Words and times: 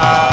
Uh... 0.00 0.27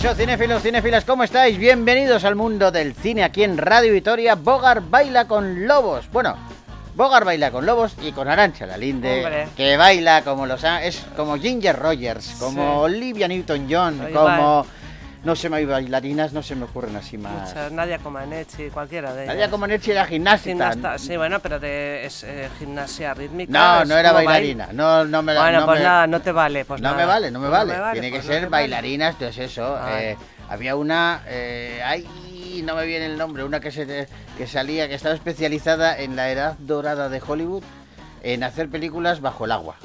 Caixo, 0.00 0.14
cinéfilos, 0.14 0.62
cinéfilas, 0.62 1.04
¿cómo 1.04 1.24
estáis? 1.24 1.58
Bienvenidos 1.58 2.22
al 2.22 2.36
mundo 2.36 2.70
del 2.70 2.94
cine 2.94 3.24
aquí 3.24 3.42
en 3.42 3.58
Radio 3.58 3.92
Vitoria. 3.92 4.36
Bogar 4.36 4.80
baila 4.88 5.26
con 5.26 5.66
lobos. 5.66 6.08
Bueno, 6.12 6.36
Bogar 6.94 7.24
baila 7.24 7.50
con 7.50 7.66
lobos 7.66 7.96
y 8.00 8.12
con 8.12 8.28
Arancha 8.28 8.64
la 8.64 8.76
Linde, 8.76 9.24
Hombre. 9.24 9.48
que 9.56 9.76
baila 9.76 10.22
como 10.22 10.46
los 10.46 10.62
es 10.82 11.04
como 11.16 11.36
Ginger 11.36 11.74
Rogers, 11.76 12.36
como 12.38 12.86
Sí. 12.86 12.94
Olivia 12.94 13.26
Newton-John, 13.26 14.10
como 14.14 14.64
no 15.24 15.34
sé, 15.36 15.48
hay 15.52 15.64
bailarinas, 15.64 16.32
no 16.32 16.42
se 16.42 16.54
me 16.54 16.64
ocurren 16.64 16.94
así 16.96 17.18
más. 17.18 17.48
Muchas, 17.48 17.72
Nadia 17.72 17.98
Comaneci, 17.98 18.70
cualquiera 18.70 19.12
de 19.12 19.24
ellas. 19.24 19.34
Nadia 19.34 19.50
Comaneci 19.50 19.90
era 19.90 20.06
gimnasta. 20.06 20.48
Gimnasta, 20.48 20.98
sí, 20.98 21.16
bueno, 21.16 21.40
pero 21.40 21.58
de 21.58 22.04
es, 22.06 22.22
eh, 22.24 22.48
gimnasia 22.58 23.14
rítmica. 23.14 23.52
No, 23.52 23.84
no 23.84 23.96
era 23.96 24.12
bailarina. 24.12 24.68
No, 24.72 25.04
no 25.04 25.22
me 25.22 25.34
Bueno, 25.36 25.60
no 25.60 25.66
pues 25.66 25.78
me- 25.80 25.84
nada, 25.84 26.06
no 26.06 26.20
te 26.20 26.32
vale. 26.32 26.64
Pues 26.64 26.80
no 26.80 26.88
nada. 26.90 26.96
me 27.00 27.06
vale, 27.06 27.30
no 27.30 27.40
me 27.40 27.48
vale. 27.48 27.72
no 27.72 27.78
me 27.78 27.80
vale, 27.80 28.00
Tiene 28.00 28.10
que 28.12 28.18
pues 28.20 28.26
ser 28.26 28.40
te 28.44 28.48
vale. 28.48 28.62
bailarinas, 28.62 29.14
entonces 29.14 29.50
eso. 29.52 29.76
Ay. 29.80 30.04
eh, 30.04 30.16
había 30.48 30.76
una, 30.76 31.22
eh, 31.26 31.82
ay, 31.84 32.62
no 32.64 32.74
me 32.74 32.86
viene 32.86 33.06
el 33.06 33.18
nombre, 33.18 33.44
una 33.44 33.60
que 33.60 33.70
se 33.70 34.08
que 34.36 34.46
salía, 34.46 34.88
que 34.88 34.94
estaba 34.94 35.14
especializada 35.14 35.98
en 35.98 36.16
la 36.16 36.30
edad 36.30 36.56
dorada 36.58 37.08
de 37.08 37.20
Hollywood, 37.26 37.62
en 38.22 38.42
hacer 38.44 38.68
películas 38.68 39.20
bajo 39.20 39.44
el 39.44 39.52
agua, 39.52 39.76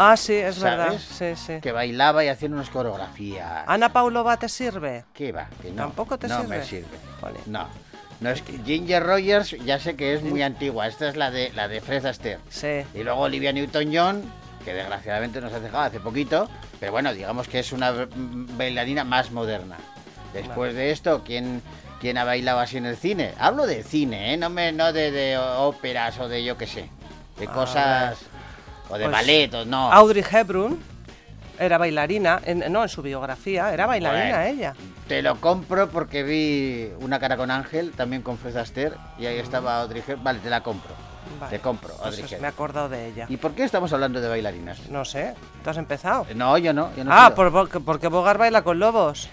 Ah, 0.00 0.16
sí, 0.16 0.34
es 0.34 0.54
¿Sabes? 0.56 0.78
verdad. 0.78 0.98
Sí, 0.98 1.34
sí. 1.36 1.60
que 1.60 1.72
bailaba 1.72 2.24
y 2.24 2.28
hacía 2.28 2.48
unas 2.48 2.70
coreografías. 2.70 3.64
¿Ana 3.66 3.92
Paulova 3.92 4.36
te 4.36 4.48
sirve? 4.48 5.04
¿Qué 5.12 5.32
va? 5.32 5.48
Que 5.60 5.70
no, 5.70 5.82
¿Tampoco 5.82 6.18
te 6.18 6.28
no 6.28 6.40
sirve? 6.42 6.58
me 6.58 6.64
sirve. 6.64 6.98
Vale. 7.20 7.40
No. 7.46 7.66
No 8.20 8.30
es 8.30 8.42
que 8.42 8.58
Ginger 8.64 9.02
Rogers 9.04 9.50
ya 9.64 9.78
sé 9.78 9.96
que 9.96 10.14
es 10.14 10.22
muy 10.22 10.42
antigua. 10.42 10.86
Esta 10.86 11.08
es 11.08 11.16
la 11.16 11.30
de 11.30 11.50
la 11.54 11.66
de 11.68 11.80
Fred 11.80 12.04
Astaire. 12.06 12.38
Sí. 12.48 12.82
Y 12.94 13.02
luego 13.02 13.20
Olivia 13.22 13.52
Newton-John, 13.52 14.22
que 14.64 14.72
desgraciadamente 14.72 15.40
nos 15.40 15.52
ha 15.52 15.60
dejado 15.60 15.82
hace 15.84 16.00
poquito, 16.00 16.48
pero 16.80 16.92
bueno, 16.92 17.12
digamos 17.12 17.48
que 17.48 17.58
es 17.60 17.72
una 17.72 17.92
bailarina 18.56 19.02
más 19.04 19.30
moderna. 19.32 19.76
Después 20.32 20.74
de 20.74 20.90
esto, 20.90 21.22
¿quién, 21.24 21.62
¿quién 22.00 22.18
ha 22.18 22.24
bailado 22.24 22.60
así 22.60 22.76
en 22.76 22.86
el 22.86 22.96
cine? 22.96 23.32
Hablo 23.38 23.66
de 23.66 23.82
cine, 23.82 24.34
¿eh? 24.34 24.36
No, 24.36 24.50
me, 24.50 24.72
no 24.72 24.92
de, 24.92 25.10
de 25.10 25.38
óperas 25.38 26.18
o 26.20 26.28
de 26.28 26.44
yo 26.44 26.56
qué 26.56 26.66
sé, 26.66 26.88
de 27.38 27.46
A 27.46 27.52
cosas... 27.52 28.18
O 28.88 28.96
de 28.98 29.04
Pues, 29.04 29.12
ballet, 29.12 29.52
o 29.54 29.64
no. 29.64 29.92
Audrey 29.92 30.24
Hepburn 30.30 30.78
era 31.58 31.78
bailarina. 31.78 32.40
En, 32.44 32.72
no, 32.72 32.82
en 32.82 32.88
su 32.88 33.02
biografía 33.02 33.72
era 33.72 33.86
bailarina 33.86 34.38
Bueno, 34.38 34.50
ella. 34.58 34.74
Te 35.08 35.22
lo 35.22 35.36
compro 35.40 35.88
porque 35.88 36.22
vi 36.22 36.90
Una 37.00 37.18
cara 37.18 37.36
con 37.36 37.50
Ángel, 37.50 37.92
también 37.92 38.22
con 38.22 38.38
Fred 38.38 38.56
Astaire, 38.56 38.96
y 39.18 39.26
ahí 39.26 39.38
estaba 39.38 39.80
Audrey 39.82 40.02
Hepburn. 40.06 40.24
Vale, 40.24 40.38
te 40.40 40.50
la 40.50 40.62
compro. 40.62 40.90
Vale. 41.40 41.56
Te 41.56 41.62
compro, 41.62 41.90
Pues 41.94 42.06
Audrey 42.18 42.24
es- 42.24 42.40
me 42.40 42.46
he 42.46 42.50
acordado 42.50 42.88
de 42.88 43.06
ella. 43.08 43.26
¿Y 43.28 43.36
por 43.36 43.52
qué 43.52 43.64
estamos 43.64 43.92
hablando 43.92 44.20
de 44.20 44.28
bailarinas? 44.28 44.88
No 44.88 45.04
sé, 45.04 45.34
¿tú 45.62 45.70
has 45.70 45.76
empezado? 45.76 46.26
No, 46.34 46.56
yo 46.56 46.72
no. 46.72 46.90
Yo 46.96 47.04
no 47.04 47.10
ah, 47.12 47.34
por, 47.34 47.52
porque, 47.52 47.80
porque 47.80 48.08
Bogar 48.08 48.38
baila 48.38 48.62
con 48.62 48.78
lobos. 48.78 49.28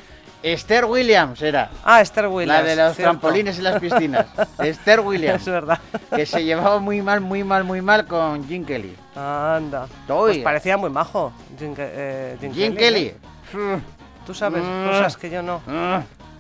Esther 0.54 0.86
Williams 0.86 1.42
era. 1.42 1.72
Ah, 1.84 2.02
Esther 2.02 2.28
Williams. 2.28 2.62
La 2.62 2.64
de 2.70 2.76
los 2.76 2.96
cierto. 2.96 3.12
trampolines 3.12 3.58
en 3.58 3.64
las 3.64 3.80
piscinas. 3.80 4.28
Esther 4.60 5.00
Williams. 5.00 5.42
Es 5.42 5.48
verdad. 5.52 5.80
Que 6.16 6.26
se 6.26 6.44
llevaba 6.44 6.80
muy 6.80 7.02
mal, 7.02 7.20
muy 7.22 7.44
mal, 7.44 7.64
muy 7.64 7.82
mal 7.82 8.06
con 8.06 8.48
Jim 8.48 8.64
Kelly. 8.64 8.96
Anda. 9.16 9.88
Pues 10.08 10.38
parecía 10.40 10.78
muy 10.78 10.90
majo. 10.92 11.34
Jim, 11.58 11.74
eh, 11.78 12.38
Jim 12.40 12.54
Jim 12.54 12.76
Kelly, 12.76 13.14
Kelly. 13.52 13.82
Tú 14.26 14.34
sabes 14.34 14.64
Mm. 14.64 14.88
cosas 14.88 15.18
que 15.18 15.30
yo 15.30 15.42
no. 15.42 15.62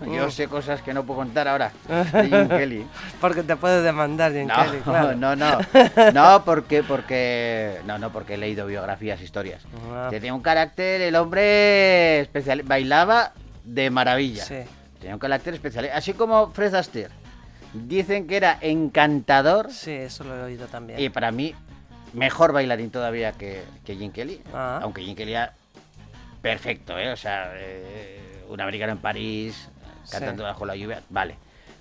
Yo 0.05 0.27
Mm. 0.27 0.31
sé 0.31 0.47
cosas 0.49 0.81
que 0.81 0.93
no 0.93 1.03
puedo 1.03 1.21
contar 1.21 1.47
ahora. 1.47 1.71
De 2.13 2.27
Jim 2.27 2.47
Kelly. 2.49 2.85
Porque 3.21 3.41
te 3.43 3.55
puede 3.55 3.81
demandar 3.81 4.33
Jim 4.33 4.45
No, 4.47 4.55
Kelly, 4.65 4.77
claro. 4.83 5.15
no, 5.15 5.35
no. 5.35 5.57
No, 6.13 6.43
porque, 6.45 6.83
porque. 6.83 7.79
No, 7.85 7.97
no, 7.97 8.11
porque 8.11 8.35
he 8.35 8.37
leído 8.37 8.67
biografías, 8.67 9.19
historias. 9.21 9.63
Ah, 9.91 10.07
Tenía 10.11 10.33
un 10.33 10.41
carácter, 10.41 11.01
el 11.01 11.15
hombre 11.15 12.19
especial. 12.19 12.61
Bailaba 12.63 13.31
de 13.65 13.89
maravilla. 13.89 14.43
sí. 14.43 14.55
Tenía 14.99 15.15
un 15.15 15.19
carácter 15.19 15.53
especial. 15.53 15.89
Así 15.93 16.13
como 16.13 16.51
Fred 16.51 16.73
Astaire. 16.73 17.09
Dicen 17.73 18.25
que 18.27 18.37
era 18.37 18.57
encantador. 18.61 19.71
Sí, 19.71 19.91
eso 19.91 20.23
lo 20.23 20.35
he 20.35 20.41
oído 20.43 20.67
también. 20.67 20.99
Y 20.99 21.09
para 21.09 21.31
mí, 21.31 21.53
mejor 22.13 22.53
bailarín 22.53 22.89
todavía 22.89 23.33
que, 23.33 23.61
que 23.83 23.95
Jim 23.97 24.11
Kelly. 24.11 24.41
Ah. 24.53 24.79
Aunque 24.81 25.03
Jim 25.03 25.13
Kelly 25.15 25.33
era 25.33 25.53
perfecto, 26.41 26.97
¿eh? 26.97 27.11
O 27.11 27.17
sea, 27.17 27.51
eh, 27.55 28.45
un 28.49 28.61
americano 28.61 28.93
en 28.93 28.99
París, 28.99 29.67
cantando 30.09 30.43
Sí. 30.43 30.47
bajo 30.47 30.65
la 30.65 30.75
lluvia, 30.75 31.01
vale. 31.09 31.35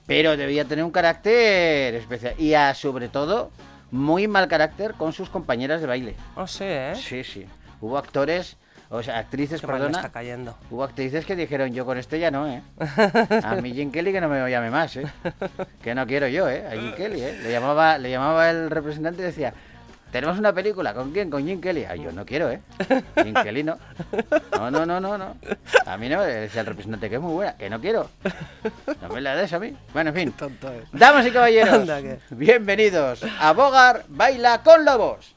Pero 0.06 0.36
debía 0.36 0.64
tener 0.64 0.84
un 0.84 0.90
carácter 0.90 1.94
especial. 1.94 2.34
Y 2.38 2.54
a, 2.54 2.74
sobre 2.74 3.08
todo, 3.08 3.50
muy 3.90 4.26
mal 4.28 4.48
carácter 4.48 4.94
con 4.94 5.12
sus 5.12 5.30
compañeras 5.30 5.80
de 5.80 5.86
baile. 5.86 6.16
Oh, 6.34 6.46
sí, 6.46 6.64
¿eh? 6.66 6.92
Sí, 6.96 7.22
sí. 7.24 7.46
Hubo 7.80 7.96
actores, 7.96 8.56
o 8.90 9.02
sea, 9.02 9.18
actrices, 9.18 9.60
Qué 9.60 9.66
perdona. 9.66 9.98
está 9.98 10.10
cayendo. 10.10 10.56
Hubo 10.70 10.84
actrices 10.84 11.24
que 11.24 11.36
dijeron, 11.36 11.72
yo 11.72 11.84
con 11.84 11.98
este 11.98 12.18
ya 12.18 12.30
no, 12.30 12.48
¿eh? 12.48 12.62
A 13.42 13.56
mí 13.56 13.72
Jim 13.72 13.90
Kelly 13.90 14.12
que 14.12 14.20
no 14.20 14.28
me 14.28 14.50
llame 14.50 14.70
más, 14.70 14.96
¿eh? 14.96 15.06
Que 15.82 15.94
no 15.94 16.06
quiero 16.06 16.28
yo, 16.28 16.48
¿eh? 16.48 16.66
A 16.66 16.72
Jim 16.72 16.92
Kelly, 16.94 17.22
¿eh? 17.22 17.40
Le 17.42 17.50
llamaba, 17.50 17.98
le 17.98 18.10
llamaba 18.10 18.50
el 18.50 18.70
representante 18.70 19.22
y 19.22 19.26
decía, 19.26 19.54
tenemos 20.14 20.38
una 20.38 20.52
película, 20.52 20.94
¿con 20.94 21.10
quién? 21.10 21.28
Con 21.28 21.44
Jim 21.44 21.60
Kelly. 21.60 21.86
Ah, 21.86 21.96
yo 21.96 22.12
no 22.12 22.24
quiero, 22.24 22.48
¿eh? 22.48 22.60
Jim 23.20 23.34
Kelly 23.34 23.64
no. 23.64 23.76
No, 24.52 24.70
no, 24.70 24.86
no, 24.86 25.00
no, 25.00 25.18
no. 25.18 25.36
A 25.86 25.96
mí 25.96 26.08
no, 26.08 26.22
decía 26.22 26.60
el 26.60 26.66
representante 26.68 27.10
que 27.10 27.16
es 27.16 27.20
muy 27.20 27.32
buena, 27.32 27.56
que 27.56 27.68
no 27.68 27.80
quiero. 27.80 28.08
No 29.02 29.08
me 29.08 29.20
la 29.20 29.34
des 29.34 29.52
a 29.52 29.58
mí. 29.58 29.76
Bueno, 29.92 30.10
en 30.10 30.16
fin. 30.16 30.34
Damas 30.92 31.26
y 31.26 31.32
caballeros, 31.32 31.88
bienvenidos 32.30 33.24
a 33.40 33.52
Bogar 33.54 34.04
Baila 34.08 34.62
con 34.62 34.84
Lobos. 34.84 35.33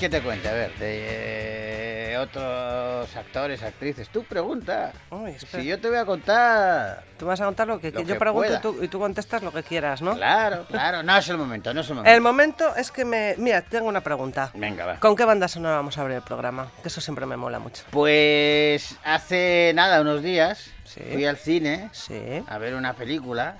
Que 0.00 0.08
te 0.08 0.22
cuente? 0.22 0.48
A 0.48 0.52
ver, 0.52 0.74
de 0.78 2.16
otros 2.18 3.14
actores, 3.14 3.62
actrices. 3.62 4.08
Tú 4.08 4.24
pregunta. 4.24 4.92
Uy. 5.10 5.36
Si 5.38 5.64
yo 5.66 5.78
te 5.78 5.88
voy 5.88 5.98
a 5.98 6.06
contar. 6.06 7.04
Tú 7.18 7.26
vas 7.26 7.38
a 7.40 7.44
contar 7.44 7.68
lo 7.68 7.78
que, 7.78 7.90
Lo 7.90 8.00
que 8.00 8.06
yo 8.06 8.18
pregunto 8.18 8.54
y 8.54 8.58
tú, 8.60 8.78
y 8.82 8.88
tú 8.88 8.98
contestas 8.98 9.42
lo 9.42 9.52
que 9.52 9.62
quieras, 9.62 10.00
¿no? 10.00 10.14
Claro, 10.16 10.64
claro. 10.68 11.02
No 11.02 11.16
es 11.18 11.28
el 11.28 11.36
momento, 11.36 11.74
no 11.74 11.82
es 11.82 11.88
el 11.90 11.96
momento. 11.96 12.14
El 12.14 12.20
momento 12.22 12.74
es 12.76 12.90
que 12.90 13.04
me... 13.04 13.34
Mira, 13.36 13.60
tengo 13.60 13.88
una 13.88 14.00
pregunta. 14.00 14.50
Venga, 14.54 14.86
va. 14.86 14.98
¿Con 15.00 15.14
qué 15.14 15.24
banda 15.26 15.48
sonora 15.48 15.76
vamos 15.76 15.98
a 15.98 16.00
abrir 16.00 16.16
el 16.16 16.22
programa? 16.22 16.70
Que 16.80 16.88
eso 16.88 17.02
siempre 17.02 17.26
me 17.26 17.36
mola 17.36 17.58
mucho. 17.58 17.82
Pues 17.90 18.96
hace 19.04 19.72
nada, 19.74 20.00
unos 20.00 20.22
días, 20.22 20.70
Sí. 20.84 21.00
fui 21.12 21.24
al 21.26 21.36
cine 21.36 21.88
Sí. 21.92 22.42
a 22.48 22.58
ver 22.58 22.74
una 22.74 22.94
película 22.94 23.58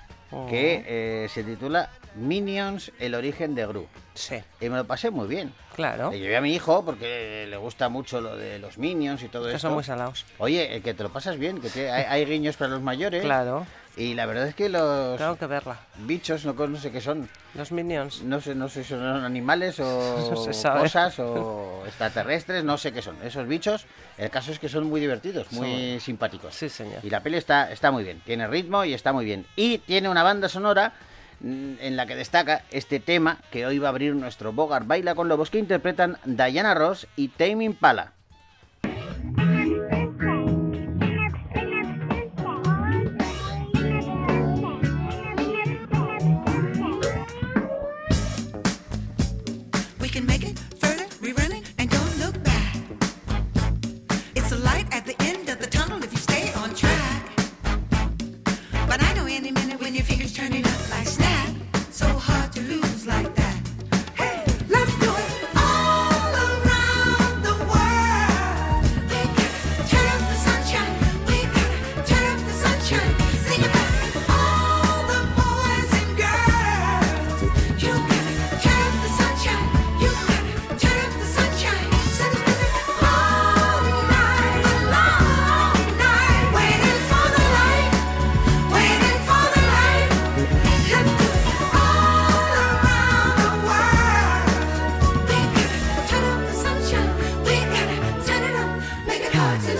que 0.49 0.83
eh, 0.87 1.27
se 1.29 1.43
titula 1.43 1.89
Minions, 2.15 2.91
el 2.99 3.15
origen 3.15 3.55
de 3.55 3.65
Gru. 3.65 3.87
Sí, 4.13 4.35
Y 4.59 4.69
me 4.69 4.77
lo 4.77 4.85
pasé 4.85 5.09
muy 5.09 5.27
bien. 5.27 5.53
claro. 5.75 6.11
Le 6.11 6.19
llevé 6.19 6.37
a 6.37 6.41
mi 6.41 6.53
hijo 6.53 6.83
porque 6.85 7.45
le 7.49 7.57
gusta 7.57 7.87
mucho 7.89 8.19
lo 8.21 8.35
de 8.35 8.59
los 8.59 8.77
Minions 8.77 9.23
y 9.23 9.27
todo 9.29 9.45
Que 9.45 9.51
eso. 9.51 9.59
son 9.67 9.73
muy 9.73 9.83
salados. 9.83 10.25
Oye, 10.37 10.75
eh, 10.75 10.81
que 10.81 10.93
te 10.93 11.03
lo 11.03 11.09
pasas 11.09 11.37
bien, 11.37 11.59
que 11.61 11.69
te- 11.69 11.89
hay, 11.89 12.03
hay 12.03 12.25
guiños 12.25 12.57
para 12.57 12.71
los 12.71 12.81
mayores. 12.81 13.23
Claro, 13.23 13.65
Y 13.97 14.13
la 14.13 14.25
verdad 14.25 14.47
es 14.47 14.55
que 14.55 14.69
los 14.69 15.17
tengo 15.17 15.35
que 15.35 15.47
verla. 15.47 15.79
bichos, 15.99 16.45
no, 16.45 16.53
no 16.53 16.77
sé 16.77 16.91
qué 16.91 17.01
son, 17.01 17.27
Los 17.55 17.71
Minions. 17.71 18.23
no 18.23 18.39
sé, 18.39 18.55
no 18.55 18.69
sé 18.69 18.83
si 18.83 18.89
son 18.89 19.03
animales 19.03 19.79
o 19.79 19.85
No 20.63 20.79
cosas 20.79 21.19
o 21.19 21.83
extraterrestres, 21.85 22.63
no 22.63 22.77
sé 22.77 22.93
qué 22.93 23.01
son. 23.01 23.17
Esos 23.21 23.47
bichos, 23.47 23.85
el 24.17 24.29
caso 24.29 24.51
es 24.51 24.59
que 24.59 24.69
son 24.69 24.85
muy 24.85 25.01
divertidos, 25.01 25.51
muy 25.51 25.99
simpáticos. 25.99 26.55
Sí, 26.55 26.69
señor. 26.69 26.99
Y 27.03 27.09
la 27.09 27.21
peli 27.21 27.37
está, 27.37 27.71
está 27.71 27.91
muy 27.91 28.03
bien, 28.03 28.21
tiene 28.25 28.47
ritmo 28.47 28.85
y 28.85 28.93
está 28.93 29.11
muy 29.11 29.25
bien. 29.25 29.45
Y 29.55 29.79
tiene 29.79 30.07
una 30.07 30.23
banda 30.23 30.47
sonora 30.47 30.93
mm, 31.41 31.73
en 31.81 31.97
la 31.97 32.05
que 32.05 32.15
destaca 32.15 32.63
este 32.71 33.01
tema 33.01 33.39
que 33.51 33.65
hoy 33.65 33.77
va 33.77 33.89
a 33.89 33.91
abrir 33.91 34.15
nuestro 34.15 34.53
Bogart 34.53 34.87
Baila 34.87 35.15
con 35.15 35.27
Lobos 35.27 35.49
que 35.49 35.59
interpretan 35.59 36.17
Diana 36.23 36.73
Ross 36.73 37.07
y 37.17 37.27
Tame 37.27 37.65
Impala. 37.65 38.13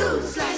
Lose 0.01 0.38
like 0.38 0.50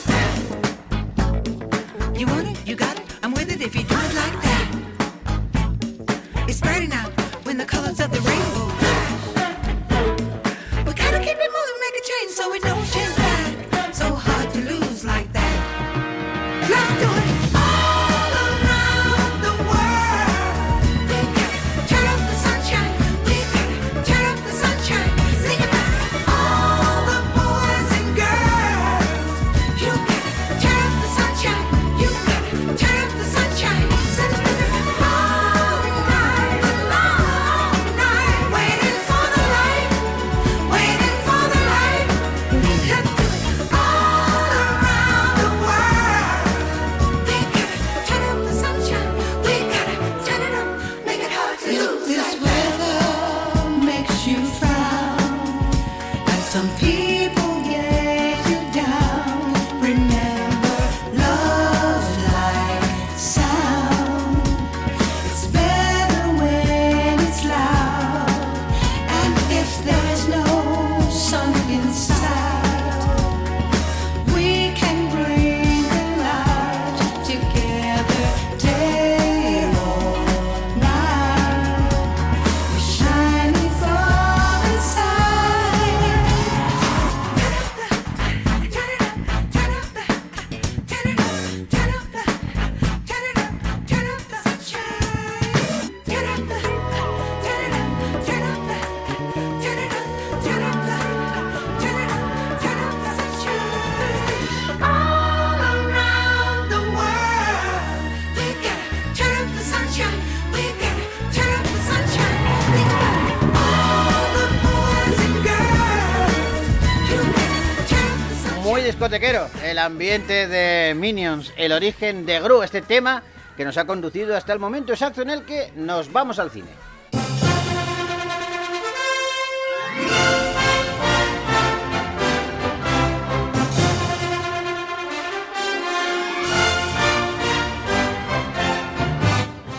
discotequero, 118.93 119.47
el 119.63 119.79
ambiente 119.79 120.47
de 120.47 120.93
Minions, 120.93 121.51
el 121.57 121.71
origen 121.71 122.27
de 122.27 122.39
Gru, 122.39 122.61
este 122.61 122.83
tema 122.83 123.23
que 123.57 123.65
nos 123.65 123.75
ha 123.77 123.85
conducido 123.85 124.37
hasta 124.37 124.53
el 124.53 124.59
momento 124.59 124.93
exacto 124.93 125.23
en 125.23 125.31
el 125.31 125.45
que 125.45 125.71
nos 125.75 126.13
vamos 126.13 126.37
al 126.37 126.51
cine. 126.51 126.69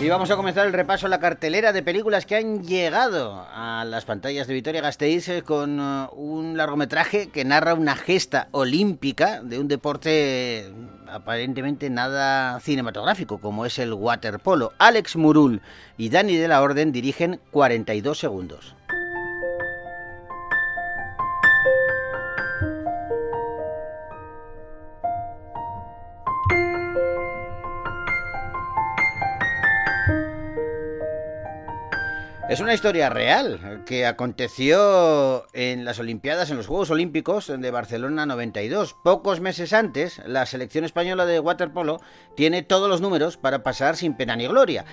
Y 0.05 0.11
vamos 0.11 0.31
a 0.31 0.37
comenzar 0.37 0.67
el 0.67 0.75
repaso 0.75 1.07
a 1.07 1.09
la 1.09 1.19
cartelera 1.19 1.73
de 1.73 1.83
películas 1.83 2.27
que 2.27 2.37
han 2.37 2.63
llegado 2.63 3.47
a 3.51 3.87
las 3.87 4.05
pantallas 4.05 4.47
de 4.47 4.53
Vitoria 4.53 4.83
Gasteiz 4.83 5.31
eh, 5.31 5.41
con 5.41 5.81
eh, 5.81 6.09
un 6.15 6.59
largometraje 6.59 7.31
que 7.31 7.47
narra 7.47 7.73
una 7.73 7.97
gesta 7.97 8.49
olímpica 8.51 9.41
de 9.43 9.59
un 9.59 9.67
deporte 9.67 10.11
eh, 10.59 10.73
aparentemente 11.09 11.89
nada 11.89 12.61
cinematográfico 12.61 13.39
como 13.39 13.65
es 13.65 13.79
el 13.79 13.95
waterpolo. 13.95 14.75
Alex 14.77 15.17
Murul 15.17 15.63
y 15.97 16.11
Dani 16.11 16.37
de 16.37 16.49
la 16.49 16.61
Orden 16.61 16.93
dirigen 16.93 17.41
42 17.51 18.19
segundos. 18.19 18.75
Es 32.47 32.61
una 32.61 32.75
historia 32.75 33.09
real 33.09 33.83
que 33.87 34.05
aconteció 34.05 35.47
en 35.55 35.87
las 35.87 35.99
Olimpiadas, 35.99 36.51
en 36.51 36.59
los 36.59 36.67
Juegos 36.67 36.91
Olímpicos 36.91 37.47
de 37.47 37.71
Barcelona 37.71 38.27
92. 38.27 38.95
Pocos 39.03 39.41
meses 39.41 39.73
antes, 39.73 40.21
la 40.27 40.45
selección 40.45 40.85
española 40.85 41.25
de 41.25 41.41
waterpolo 41.41 42.03
tiene 42.37 42.63
todos 42.63 42.91
los 42.91 43.01
números 43.01 43.39
para 43.39 43.63
pasar 43.63 43.97
sin 43.97 44.15
pena 44.15 44.37
ni 44.37 44.47
gloria. 44.47 44.85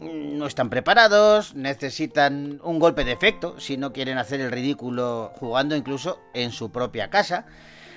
No 0.00 0.46
están 0.46 0.70
preparados, 0.70 1.56
necesitan 1.56 2.60
un 2.62 2.78
golpe 2.78 3.04
de 3.04 3.12
efecto 3.12 3.58
si 3.58 3.76
no 3.76 3.92
quieren 3.92 4.16
hacer 4.16 4.40
el 4.40 4.52
ridículo 4.52 5.32
jugando 5.34 5.74
incluso 5.74 6.20
en 6.32 6.52
su 6.52 6.70
propia 6.70 7.10
casa. 7.10 7.44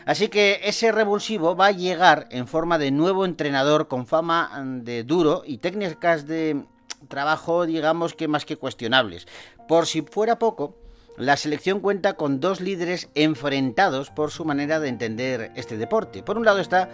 Así 0.06 0.28
que 0.28 0.62
ese 0.64 0.92
revulsivo 0.92 1.56
va 1.56 1.68
a 1.68 1.72
llegar 1.72 2.28
en 2.32 2.48
forma 2.48 2.80
de 2.80 2.90
nuevo 2.90 3.26
entrenador 3.26 3.88
con 3.88 4.08
fama 4.08 4.52
de 4.82 5.04
duro 5.04 5.44
y 5.46 5.60
técnicas 5.60 6.26
de 6.26 6.66
trabajo, 7.08 7.66
digamos 7.66 8.14
que 8.14 8.28
más 8.28 8.46
que 8.46 8.58
cuestionables. 8.58 9.28
Por 9.68 9.88
si 9.88 10.02
fuera 10.02 10.40
poco, 10.40 10.76
la 11.18 11.38
selección 11.38 11.80
cuenta 11.80 12.14
con 12.14 12.40
dos 12.40 12.60
líderes 12.60 13.10
enfrentados 13.14 14.10
por 14.10 14.32
su 14.32 14.46
manera 14.46 14.80
de 14.80 14.90
entender 14.90 15.52
este 15.56 15.78
deporte. 15.78 16.24
Por 16.24 16.38
un 16.38 16.46
lado 16.46 16.60
está 16.60 16.90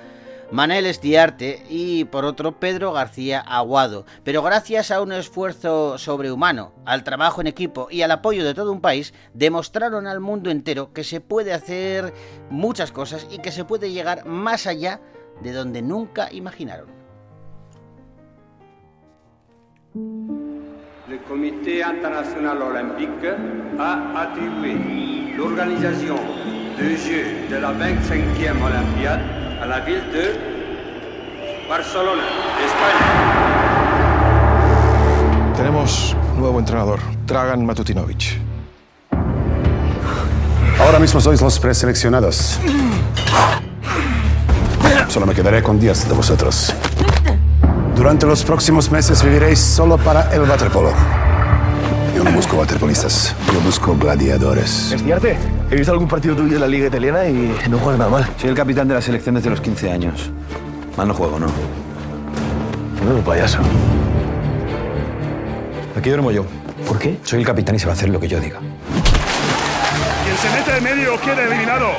Manel 0.52 0.88
Estiarte 0.88 1.64
y 1.70 2.06
por 2.06 2.26
otro 2.26 2.60
Pedro 2.60 2.92
García 2.92 3.40
Aguado. 3.40 4.06
Pero 4.24 4.42
gracias 4.42 4.92
a 4.92 5.02
un 5.02 5.12
esfuerzo 5.12 5.98
sobrehumano, 5.98 6.74
al 6.86 7.04
trabajo 7.04 7.40
en 7.40 7.48
equipo 7.48 7.88
y 7.92 8.02
al 8.02 8.12
apoyo 8.12 8.44
de 8.44 8.56
todo 8.56 8.72
un 8.72 8.82
país, 8.82 9.14
demostraron 9.34 10.08
al 10.08 10.20
mundo 10.20 10.50
entero 10.50 10.92
que 10.92 11.04
se 11.04 11.22
puede 11.22 11.54
hacer 11.54 12.14
muchas 12.50 12.92
cosas 12.92 13.28
y 13.30 13.40
que 13.40 13.52
se 13.52 13.64
puede 13.64 13.92
llegar 13.92 14.26
más 14.26 14.66
allá 14.66 15.00
de 15.42 15.54
donde 15.54 15.82
nunca 15.82 16.30
imaginaron. 16.34 16.99
Le 21.10 21.18
Comité 21.28 21.84
international 21.84 22.62
olympique 22.62 23.28
a 23.80 24.22
attribué 24.22 24.78
l'organisation 25.36 26.16
des 26.78 26.96
Jeux 26.98 27.48
de 27.50 27.58
la 27.58 27.74
25e 27.74 28.62
Olympiade 28.64 29.20
à 29.62 29.66
la 29.68 29.80
ville 29.82 30.04
de 30.14 30.36
Barcelona, 31.68 32.24
España. 32.66 33.06
Tenemos 35.56 36.16
nuevo 36.38 36.60
entrenador, 36.60 37.00
Dragan 37.26 37.66
Matutinovic. 37.66 38.40
Ahora 40.80 41.00
mismo 41.00 41.20
sois 41.20 41.42
los 41.42 41.60
preseleccionados. 41.60 42.60
Solo 45.10 45.26
me 45.26 45.34
quedaré 45.34 45.62
con 45.62 45.80
10 45.80 46.08
de 46.08 46.14
vosotros. 46.16 46.74
Durante 48.00 48.26
los 48.26 48.46
próximos 48.46 48.90
meses 48.90 49.22
viviréis 49.22 49.60
solo 49.60 49.98
para 49.98 50.34
el 50.34 50.44
waterpolo. 50.44 50.94
Yo 52.16 52.24
no 52.24 52.32
busco 52.32 52.56
waterpolistas, 52.56 53.36
yo 53.54 53.60
busco 53.60 53.94
gladiadores. 53.98 54.94
Estiarte, 54.94 55.36
he 55.70 55.76
visto 55.76 55.92
algún 55.92 56.08
partido 56.08 56.34
tuyo 56.34 56.56
en 56.56 56.62
la 56.62 56.68
liga 56.68 56.88
italiana 56.88 57.28
y 57.28 57.54
no 57.70 57.78
juegas 57.78 58.00
nada 58.00 58.10
mal. 58.10 58.30
Soy 58.38 58.52
el 58.52 58.56
capitán 58.56 58.88
de 58.88 58.94
la 58.94 59.02
selección 59.02 59.36
desde 59.36 59.50
los 59.50 59.60
15 59.60 59.92
años. 59.92 60.32
Mal 60.96 61.10
no 61.10 61.14
juego, 61.14 61.40
¿no? 61.40 61.48
No, 63.06 63.16
un 63.16 63.22
payaso. 63.22 63.60
Aquí 65.98 66.10
duermo 66.10 66.32
yo. 66.32 66.46
¿Por 66.88 67.00
qué? 67.00 67.18
Soy 67.24 67.40
el 67.42 67.46
capitán 67.46 67.76
y 67.76 67.80
se 67.80 67.86
va 67.86 67.92
a 67.92 67.96
hacer 67.96 68.08
lo 68.08 68.20
que 68.22 68.30
yo 68.30 68.40
diga. 68.40 68.60
Quien 70.24 70.38
se 70.38 70.50
mete 70.58 70.72
de 70.72 70.80
medio 70.80 71.20
queda 71.20 71.44
eliminado. 71.44 71.90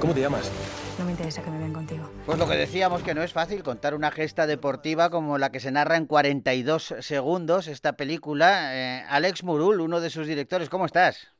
¿Cómo 0.00 0.12
te 0.12 0.22
llamas? 0.22 0.50
No 0.98 1.04
me 1.04 1.12
interesa 1.12 1.40
que 1.40 1.50
me 1.52 1.58
vean 1.58 1.72
contigo. 1.72 2.10
Pues 2.28 2.38
lo 2.38 2.46
que 2.46 2.56
decíamos 2.58 3.02
que 3.02 3.14
no 3.14 3.22
es 3.22 3.32
fácil 3.32 3.62
contar 3.62 3.94
una 3.94 4.10
gesta 4.10 4.46
deportiva 4.46 5.08
como 5.08 5.38
la 5.38 5.50
que 5.50 5.60
se 5.60 5.72
narra 5.72 5.96
en 5.96 6.04
42 6.04 6.96
segundos 6.98 7.68
esta 7.68 7.94
película. 7.94 8.76
Eh, 8.76 9.02
Alex 9.08 9.44
Murul, 9.44 9.80
uno 9.80 9.98
de 10.02 10.10
sus 10.10 10.26
directores, 10.26 10.68
¿cómo 10.68 10.84
estás? 10.84 11.34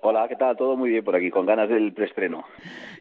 Hola, 0.00 0.26
¿qué 0.26 0.36
tal? 0.36 0.56
Todo 0.56 0.74
muy 0.74 0.88
bien 0.88 1.04
por 1.04 1.16
aquí, 1.16 1.30
con 1.30 1.44
ganas 1.44 1.68
del 1.68 1.92
preestreno. 1.92 2.46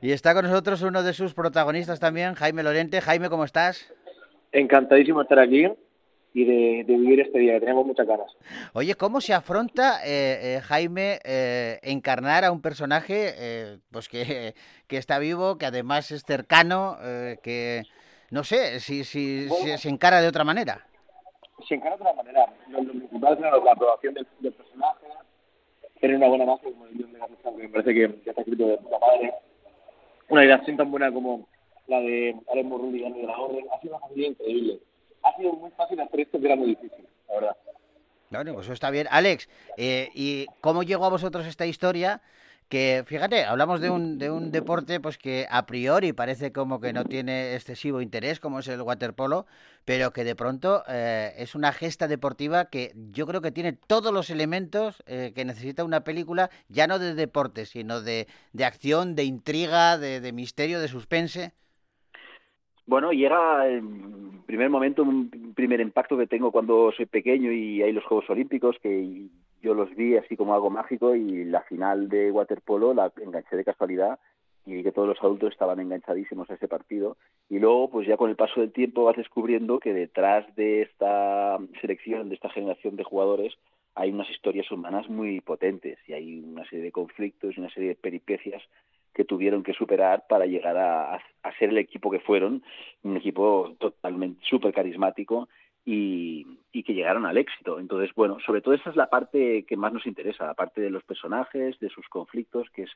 Y 0.02 0.12
está 0.12 0.34
con 0.34 0.44
nosotros 0.44 0.82
uno 0.82 1.02
de 1.02 1.14
sus 1.14 1.34
protagonistas 1.34 2.02
también, 2.02 2.34
Jaime 2.34 2.64
Lorente. 2.64 3.00
Jaime, 3.00 3.30
¿cómo 3.30 3.46
estás? 3.46 3.94
Encantadísimo 4.52 5.20
de 5.20 5.24
estar 5.24 5.40
aquí 5.40 5.70
y 6.34 6.46
de, 6.46 6.84
de 6.86 6.98
vivir 6.98 7.20
este 7.22 7.40
día, 7.40 7.54
que 7.54 7.62
tenemos 7.62 7.86
muchas 7.86 8.06
ganas. 8.06 8.32
Oye, 8.74 8.96
¿cómo 8.96 9.20
se 9.20 9.34
afronta, 9.34 10.06
eh, 10.06 10.58
eh, 10.58 10.62
Jaime, 10.62 11.20
eh, 11.24 11.80
encarnar 11.82 12.46
a 12.46 12.52
un 12.52 12.62
personaje 12.62 13.34
eh, 13.36 13.78
pues 13.92 14.08
que, 14.08 14.54
que 14.88 14.98
está 14.98 15.20
vivo, 15.20 15.58
que 15.58 15.66
además 15.66 16.12
es 16.12 16.24
cercano, 16.24 16.98
eh, 17.04 17.38
que 17.42 17.84
no 18.32 18.44
sé 18.44 18.80
si, 18.80 19.04
si, 19.04 19.50
si 19.50 19.78
se 19.78 19.90
encara 19.90 20.22
de 20.22 20.28
otra 20.28 20.44
manera? 20.44 20.86
Se 21.68 21.76
encara 21.76 21.98
de 21.98 22.04
otra 22.04 22.14
manera. 22.14 22.46
Lo, 22.70 22.82
lo 22.84 22.92
principal 22.92 23.34
es 23.34 23.40
la 23.40 23.72
aprobación 23.72 24.14
del, 24.14 24.28
del 24.40 24.54
personaje, 24.54 25.08
tener 26.00 26.18
una 26.18 26.28
buena 26.28 26.46
base 26.46 26.72
como 26.72 26.86
el 26.86 26.94
guion 26.94 27.12
de 27.12 27.20
García, 27.20 27.38
que 27.44 27.64
me 27.64 27.70
parece 27.70 27.94
que, 27.94 28.22
que 28.22 28.30
está 28.30 28.42
escrito 28.42 28.68
de 28.68 28.78
puta 28.78 29.00
madre. 29.00 29.34
Una 30.30 30.42
dirección 30.42 30.78
tan 30.78 30.92
buena 30.92 31.12
como 31.12 31.48
la 31.88 32.00
de 32.02 32.36
Alex 32.52 32.68
Morrul 32.68 32.96
y 32.96 33.02
de 33.02 33.24
la 33.24 33.36
Orden. 33.36 33.66
Ha 33.74 33.82
sido 33.82 33.96
una 33.96 34.08
familia 34.08 34.28
increíble. 34.30 34.80
Ha 35.24 35.36
sido 35.38 35.54
muy 35.54 35.72
fácil 35.72 36.00
hacer 36.00 36.20
esto, 36.22 36.40
que 36.40 36.46
era 36.46 36.56
muy 36.56 36.68
difícil, 36.68 37.06
la 37.28 37.36
verdad. 37.36 37.58
Bueno, 38.30 38.54
pues 38.54 38.68
eso 38.68 38.74
está 38.74 38.92
bien. 38.92 39.08
Alex, 39.10 39.50
eh, 39.78 40.10
¿y 40.14 40.46
cómo 40.62 40.84
llegó 40.84 41.06
a 41.06 41.10
vosotros 41.10 41.46
esta 41.46 41.66
historia? 41.66 42.22
Que, 42.68 43.04
fíjate, 43.08 43.46
hablamos 43.46 43.82
de 43.82 43.90
un, 43.90 44.20
de 44.20 44.30
un 44.30 44.52
deporte 44.52 45.00
pues 45.00 45.18
que 45.18 45.48
a 45.50 45.66
priori 45.66 46.14
parece 46.14 46.52
como 46.52 46.80
que 46.80 46.94
no 46.94 47.04
tiene 47.04 47.56
excesivo 47.56 48.00
interés, 48.00 48.40
como 48.40 48.60
es 48.60 48.68
el 48.68 48.84
waterpolo, 48.84 49.48
pero 49.86 50.14
que 50.14 50.24
de 50.24 50.36
pronto 50.36 50.84
eh, 50.88 51.34
es 51.38 51.56
una 51.56 51.74
gesta 51.74 52.08
deportiva 52.08 52.66
que 52.66 52.94
yo 53.12 53.26
creo 53.26 53.42
que 53.42 53.52
tiene 53.52 53.74
todos 53.74 54.14
los 54.14 54.30
elementos 54.30 55.02
eh, 55.08 55.32
que 55.34 55.46
necesita 55.46 55.84
una 55.84 56.04
película, 56.04 56.52
ya 56.68 56.86
no 56.86 57.00
de 57.00 57.16
deporte, 57.16 57.66
sino 57.66 58.02
de, 58.02 58.28
de 58.54 58.66
acción, 58.66 59.16
de 59.16 59.24
intriga, 59.24 59.98
de, 59.98 60.22
de 60.22 60.32
misterio, 60.32 60.80
de 60.80 60.90
suspense. 60.90 61.54
Bueno, 62.90 63.12
llega 63.12 63.70
en 63.70 64.42
primer 64.48 64.72
momento 64.72 65.04
un 65.04 65.54
primer 65.54 65.80
impacto 65.80 66.18
que 66.18 66.26
tengo 66.26 66.52
cuando 66.52 66.92
soy 66.92 67.06
pequeño 67.06 67.52
y 67.52 67.84
hay 67.84 67.92
los 67.92 68.04
Juegos 68.04 68.28
Olímpicos, 68.32 68.78
que 68.82 69.28
yo 69.62 69.76
los 69.76 69.96
vi 69.96 70.18
así 70.18 70.36
como 70.36 70.56
algo 70.56 70.72
mágico 70.72 71.16
y 71.16 71.46
la 71.46 71.62
final 71.62 72.10
de 72.10 72.32
waterpolo 72.32 72.96
la 72.96 73.12
enganché 73.22 73.58
de 73.58 73.64
casualidad 73.64 74.18
y 74.66 74.82
que 74.82 74.92
todos 74.92 75.08
los 75.08 75.22
adultos 75.22 75.52
estaban 75.52 75.80
enganchadísimos 75.80 76.50
a 76.50 76.56
ese 76.56 76.68
partido. 76.68 77.16
Y 77.48 77.60
luego 77.60 77.92
pues 77.92 78.08
ya 78.08 78.18
con 78.18 78.32
el 78.32 78.36
paso 78.36 78.60
del 78.60 78.72
tiempo 78.72 79.04
vas 79.04 79.18
descubriendo 79.18 79.80
que 79.80 79.94
detrás 79.94 80.48
de 80.56 80.82
esta 80.82 81.60
selección, 81.82 82.30
de 82.30 82.36
esta 82.36 82.50
generación 82.50 82.96
de 82.96 83.04
jugadores 83.04 83.54
hay 83.94 84.10
unas 84.10 84.32
historias 84.32 84.72
humanas 84.72 85.08
muy 85.10 85.42
potentes 85.42 86.00
y 86.08 86.14
hay 86.14 86.40
una 86.40 86.68
serie 86.68 86.86
de 86.86 86.92
conflictos 86.92 87.56
y 87.56 87.60
una 87.60 87.70
serie 87.70 87.90
de 87.90 87.96
peripecias 87.96 88.64
que 89.14 89.26
tuvieron 89.26 89.64
que 89.64 89.74
superar 89.74 90.26
para 90.28 90.46
llegar 90.46 90.78
a, 90.78 91.16
a, 91.16 91.58
ser 91.58 91.70
el 91.70 91.78
equipo 91.78 92.12
que 92.12 92.20
fueron, 92.20 92.64
un 93.04 93.18
equipo 93.18 93.76
totalmente 93.80 94.42
súper 94.48 94.74
carismático 94.74 95.50
y, 95.86 96.46
y, 96.72 96.84
que 96.84 96.94
llegaron 96.94 97.26
al 97.26 97.38
éxito. 97.38 97.80
Entonces, 97.80 98.14
bueno, 98.16 98.38
sobre 98.46 98.62
todo 98.62 98.74
esa 98.74 98.90
es 98.90 98.96
la 98.96 99.10
parte 99.10 99.64
que 99.64 99.78
más 99.78 99.92
nos 99.92 100.06
interesa, 100.06 100.46
la 100.46 100.54
parte 100.54 100.82
de 100.82 100.90
los 100.90 101.04
personajes, 101.04 101.80
de 101.80 101.90
sus 101.90 102.08
conflictos, 102.08 102.70
que 102.70 102.84
es 102.84 102.92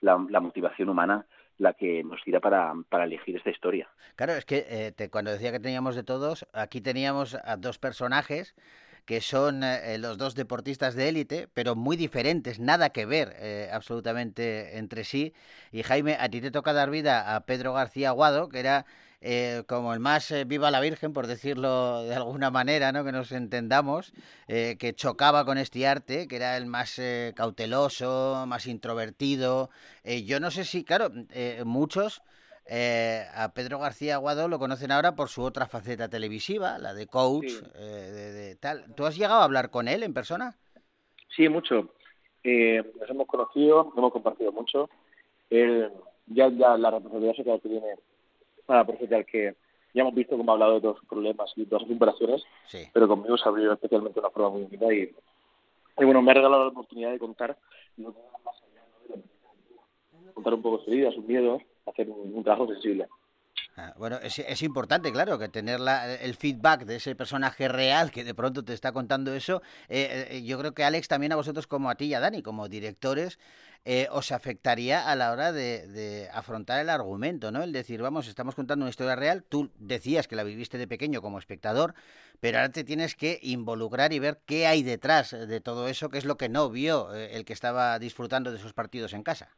la, 0.00 0.24
la 0.28 0.40
motivación 0.40 0.88
humana 0.88 1.26
la 1.58 1.72
que 1.72 2.04
nos 2.04 2.22
tira 2.22 2.40
para, 2.40 2.74
para 2.88 3.04
elegir 3.04 3.36
esta 3.36 3.50
historia. 3.50 3.88
Claro, 4.14 4.34
es 4.34 4.44
que 4.44 4.66
eh, 4.68 4.92
te, 4.92 5.10
cuando 5.10 5.30
decía 5.30 5.52
que 5.52 5.60
teníamos 5.60 5.96
de 5.96 6.02
todos, 6.02 6.46
aquí 6.52 6.80
teníamos 6.80 7.34
a 7.34 7.56
dos 7.56 7.78
personajes 7.78 8.54
que 9.06 9.20
son 9.20 9.62
eh, 9.64 9.96
los 9.98 10.18
dos 10.18 10.34
deportistas 10.34 10.94
de 10.94 11.08
élite, 11.08 11.48
pero 11.54 11.74
muy 11.74 11.96
diferentes, 11.96 12.58
nada 12.58 12.90
que 12.90 13.06
ver 13.06 13.34
eh, 13.38 13.70
absolutamente 13.72 14.76
entre 14.78 15.04
sí. 15.04 15.32
Y 15.72 15.82
Jaime, 15.82 16.16
a 16.20 16.28
ti 16.28 16.40
te 16.40 16.50
toca 16.50 16.72
dar 16.72 16.90
vida 16.90 17.34
a 17.34 17.46
Pedro 17.46 17.72
García 17.72 18.10
Aguado, 18.10 18.48
que 18.48 18.58
era 18.60 18.84
eh, 19.20 19.64
como 19.66 19.94
el 19.94 20.00
más 20.00 20.30
eh, 20.30 20.44
viva 20.44 20.70
la 20.70 20.80
Virgen, 20.80 21.12
por 21.12 21.26
decirlo 21.26 22.02
de 22.04 22.14
alguna 22.14 22.50
manera, 22.50 22.92
¿no? 22.92 23.04
que 23.04 23.12
nos 23.12 23.32
entendamos, 23.32 24.12
eh, 24.48 24.76
que 24.78 24.94
chocaba 24.94 25.44
con 25.44 25.58
este 25.58 25.86
arte, 25.86 26.28
que 26.28 26.36
era 26.36 26.56
el 26.56 26.66
más 26.66 26.98
eh, 26.98 27.32
cauteloso, 27.34 28.44
más 28.46 28.66
introvertido. 28.66 29.70
Eh, 30.04 30.24
yo 30.24 30.40
no 30.40 30.50
sé 30.50 30.64
si, 30.64 30.84
claro, 30.84 31.10
eh, 31.30 31.62
muchos 31.64 32.22
eh, 32.68 33.24
a 33.34 33.52
Pedro 33.52 33.78
García 33.78 34.14
Aguado 34.16 34.48
lo 34.48 34.58
conocen 34.58 34.90
ahora 34.90 35.14
por 35.14 35.28
su 35.28 35.42
otra 35.42 35.66
faceta 35.66 36.08
televisiva, 36.08 36.78
la 36.78 36.94
de 36.94 37.06
coach, 37.06 37.48
Sí. 37.48 37.64
eh, 37.76 38.10
de, 38.12 38.32
de 38.32 38.56
tal. 38.56 38.94
¿Tú 38.94 39.06
has 39.06 39.16
llegado 39.16 39.40
a 39.40 39.44
hablar 39.44 39.70
con 39.70 39.88
él 39.88 40.02
en 40.02 40.12
persona? 40.14 40.56
Sí, 41.34 41.48
mucho. 41.48 41.90
Eh, 42.42 42.82
nos 43.00 43.10
hemos 43.10 43.26
conocido, 43.26 43.92
hemos 43.96 44.12
compartido 44.12 44.52
mucho. 44.52 44.88
Él, 45.50 45.90
ya, 46.26 46.48
ya 46.48 46.76
la 46.76 46.90
responsabilidad 46.90 47.60
que 47.60 47.68
tiene 47.68 47.94
para 48.66 48.84
profesional 48.84 49.24
que 49.26 49.54
ya 49.94 50.02
hemos 50.02 50.14
visto 50.14 50.36
cómo 50.36 50.50
ha 50.50 50.54
hablado 50.54 50.74
de 50.74 50.80
todos 50.80 50.98
sus 50.98 51.08
problemas 51.08 51.50
y 51.56 51.64
todas 51.66 51.82
sus 51.84 51.92
superaciones, 51.92 52.42
Sí. 52.66 52.78
pero 52.92 53.08
conmigo 53.08 53.36
se 53.38 53.48
abrió 53.48 53.72
especialmente 53.72 54.18
una 54.20 54.30
forma 54.30 54.50
muy 54.50 54.62
bonita 54.64 54.92
y, 54.92 55.14
y 55.98 56.04
bueno, 56.04 56.20
me 56.20 56.32
ha 56.32 56.34
regalado 56.34 56.64
la 56.64 56.70
oportunidad 56.70 57.12
de 57.12 57.18
contar 57.18 57.56
contar 60.34 60.54
un 60.54 60.62
poco 60.62 60.78
sus 60.80 60.88
heridas, 60.88 61.14
sus 61.14 61.24
miedos, 61.24 61.62
hacer 61.86 62.08
un, 62.10 62.42
trabajo 62.42 62.66
sensible. 62.72 63.08
Ah, 63.76 63.94
Bueno, 63.98 64.18
es, 64.22 64.62
importante, 64.62 65.12
claro, 65.12 65.38
que 65.38 65.48
tener 65.48 65.80
la- 65.80 66.14
el 66.14 66.34
feedback 66.34 66.84
de 66.84 66.96
ese 66.96 67.14
personaje 67.14 67.68
real 67.68 68.10
que 68.10 68.24
de 68.24 68.34
pronto 68.34 68.64
te 68.64 68.72
está 68.72 68.92
contando 68.92 69.34
eso. 69.34 69.60
Eh, 69.88 70.28
eh, 70.30 70.42
yo 70.44 70.58
creo 70.58 70.72
que 70.72 70.82
Alex, 70.84 71.08
también 71.08 71.32
a 71.32 71.36
vosotros 71.36 71.66
como 71.66 71.90
a 71.90 71.94
ti 71.94 72.06
y 72.06 72.14
a 72.14 72.20
Dani, 72.20 72.42
como 72.42 72.68
directores, 72.68 73.38
eh, 73.84 74.08
os 74.10 74.32
afectaría 74.32 75.08
a 75.08 75.14
la 75.14 75.30
hora 75.30 75.52
de, 75.52 75.86
de 75.86 76.28
afrontar 76.32 76.80
el 76.80 76.90
argumento, 76.90 77.52
¿no? 77.52 77.62
El 77.62 77.72
decir, 77.72 78.02
vamos, 78.02 78.26
estamos 78.28 78.54
contando 78.54 78.84
una 78.84 78.90
historia 78.90 79.14
real, 79.14 79.44
tú 79.44 79.70
decías 79.78 80.26
que 80.26 80.36
la 80.36 80.42
viviste 80.42 80.78
de 80.78 80.88
pequeño 80.88 81.22
como 81.22 81.38
espectador, 81.38 81.94
pero 82.40 82.58
ahora 82.58 82.72
te 82.72 82.82
tienes 82.82 83.14
que 83.14 83.38
involucrar 83.42 84.12
y 84.12 84.18
ver 84.18 84.40
qué 84.44 84.66
hay 84.66 84.82
detrás 84.82 85.30
de 85.30 85.60
todo 85.60 85.86
eso, 85.86 86.08
que 86.08 86.18
es 86.18 86.24
lo 86.24 86.36
que 86.36 86.48
no 86.48 86.68
vio 86.70 87.14
eh, 87.14 87.36
el 87.36 87.44
que 87.44 87.52
estaba 87.52 87.98
disfrutando 87.98 88.50
de 88.50 88.58
esos 88.58 88.72
partidos 88.72 89.12
en 89.12 89.22
casa. 89.22 89.50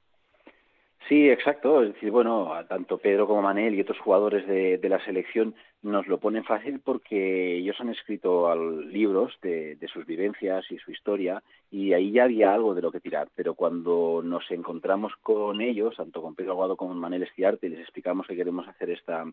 Sí, 1.09 1.31
exacto. 1.31 1.83
Es 1.83 1.95
decir, 1.95 2.11
bueno, 2.11 2.53
tanto 2.69 2.99
Pedro 2.99 3.27
como 3.27 3.41
Manel 3.41 3.75
y 3.75 3.81
otros 3.81 3.99
jugadores 4.00 4.47
de, 4.47 4.77
de 4.77 4.88
la 4.91 5.03
selección 5.05 5.55
nos 5.81 6.07
lo 6.07 6.19
ponen 6.21 6.45
fácil 6.45 6.81
porque 6.81 7.57
ellos 7.57 7.77
han 7.81 7.88
escrito 7.88 8.49
al- 8.50 8.93
libros 8.93 9.33
de, 9.41 9.77
de 9.77 9.88
sus 9.88 10.05
vivencias 10.05 10.65
y 10.71 10.77
su 10.79 10.91
historia 10.91 11.43
y 11.71 11.95
ahí 11.95 12.12
ya 12.12 12.25
había 12.25 12.53
algo 12.53 12.75
de 12.75 12.83
lo 12.83 12.93
que 12.93 13.00
tirar. 13.00 13.29
Pero 13.35 13.55
cuando 13.55 14.21
nos 14.23 14.50
encontramos 14.50 15.15
con 15.23 15.62
ellos, 15.62 15.97
tanto 15.97 16.21
con 16.21 16.35
Pedro 16.35 16.53
Aguado 16.53 16.77
como 16.77 16.91
con 16.91 16.99
Manel 17.00 17.23
Estiarte, 17.23 17.69
y 17.69 17.71
les 17.71 17.81
explicamos 17.81 18.27
que 18.27 18.37
queremos 18.37 18.69
hacer 18.69 18.91
esta 18.91 19.25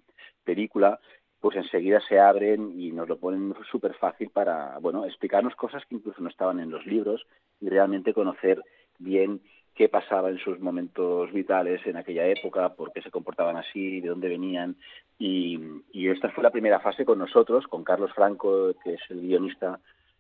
película, 0.46 1.00
pues 1.42 1.58
enseguida 1.58 2.00
se 2.08 2.20
abren 2.20 2.80
y 2.80 2.92
nos 2.92 3.10
lo 3.10 3.18
ponen 3.20 3.54
súper 3.70 3.94
fácil 3.96 4.30
para, 4.30 4.78
bueno, 4.80 5.06
explicarnos 5.06 5.56
cosas 5.56 5.84
que 5.86 5.96
incluso 5.96 6.22
no 6.22 6.30
estaban 6.30 6.60
en 6.62 6.72
los 6.72 6.86
libros 6.86 7.26
y 7.60 7.70
realmente 7.70 8.14
conocer 8.14 8.62
bien 8.98 9.42
qué 9.76 9.90
pasaba 9.90 10.30
en 10.30 10.40
sus 10.40 10.60
momentos 10.60 11.32
vitales 11.34 11.86
en 11.86 11.98
aquella 11.98 12.26
época, 12.28 12.70
por 12.70 12.92
qué 12.94 13.02
se 13.02 13.12
comportaban 13.12 13.58
así, 13.58 14.02
de 14.02 14.10
dónde 14.10 14.30
venían. 14.30 14.76
Y, 15.20 15.60
y 15.92 16.08
esta 16.08 16.30
fue 16.30 16.44
la 16.44 16.50
primera 16.50 16.80
fase 16.80 17.06
con 17.06 17.20
nosotros, 17.20 17.68
con 17.68 17.84
Carlos 17.84 18.12
Franco, 18.14 18.74
que 18.84 18.94
es 18.94 19.02
el 19.10 19.22
guionista 19.22 19.80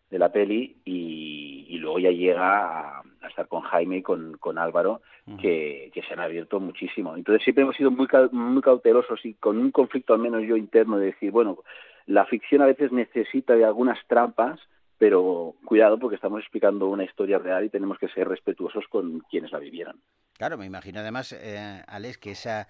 de 0.09 0.19
la 0.19 0.31
peli, 0.31 0.75
y, 0.85 1.65
y 1.69 1.77
luego 1.79 1.99
ya 1.99 2.11
llega 2.11 2.99
a, 2.99 2.99
a 2.99 3.27
estar 3.27 3.47
con 3.47 3.61
Jaime 3.61 3.97
y 3.97 4.01
con, 4.03 4.37
con 4.37 4.57
Álvaro, 4.57 5.01
que, 5.41 5.89
que 5.91 6.03
se 6.03 6.13
han 6.13 6.19
abierto 6.19 6.59
muchísimo. 6.59 7.15
Entonces 7.15 7.43
siempre 7.43 7.63
hemos 7.63 7.75
sido 7.75 7.89
muy, 7.89 8.07
muy 8.31 8.61
cautelosos 8.61 9.25
y 9.25 9.33
con 9.33 9.57
un 9.57 9.71
conflicto 9.71 10.13
al 10.13 10.19
menos 10.19 10.43
yo 10.43 10.55
interno 10.55 10.99
de 10.99 11.07
decir, 11.07 11.31
bueno, 11.31 11.57
la 12.05 12.25
ficción 12.25 12.61
a 12.61 12.67
veces 12.67 12.91
necesita 12.91 13.55
de 13.55 13.65
algunas 13.65 13.97
trampas, 14.07 14.59
pero 14.97 15.55
cuidado 15.65 15.99
porque 15.99 16.15
estamos 16.15 16.41
explicando 16.41 16.87
una 16.87 17.03
historia 17.03 17.37
real 17.37 17.65
y 17.65 17.69
tenemos 17.69 17.97
que 17.97 18.07
ser 18.09 18.27
respetuosos 18.27 18.85
con 18.89 19.19
quienes 19.29 19.51
la 19.51 19.59
vivieron. 19.59 20.01
Claro, 20.37 20.57
me 20.57 20.65
imagino 20.65 20.99
además, 20.99 21.33
eh, 21.33 21.83
Alex, 21.87 22.17
que 22.17 22.31
esa, 22.31 22.67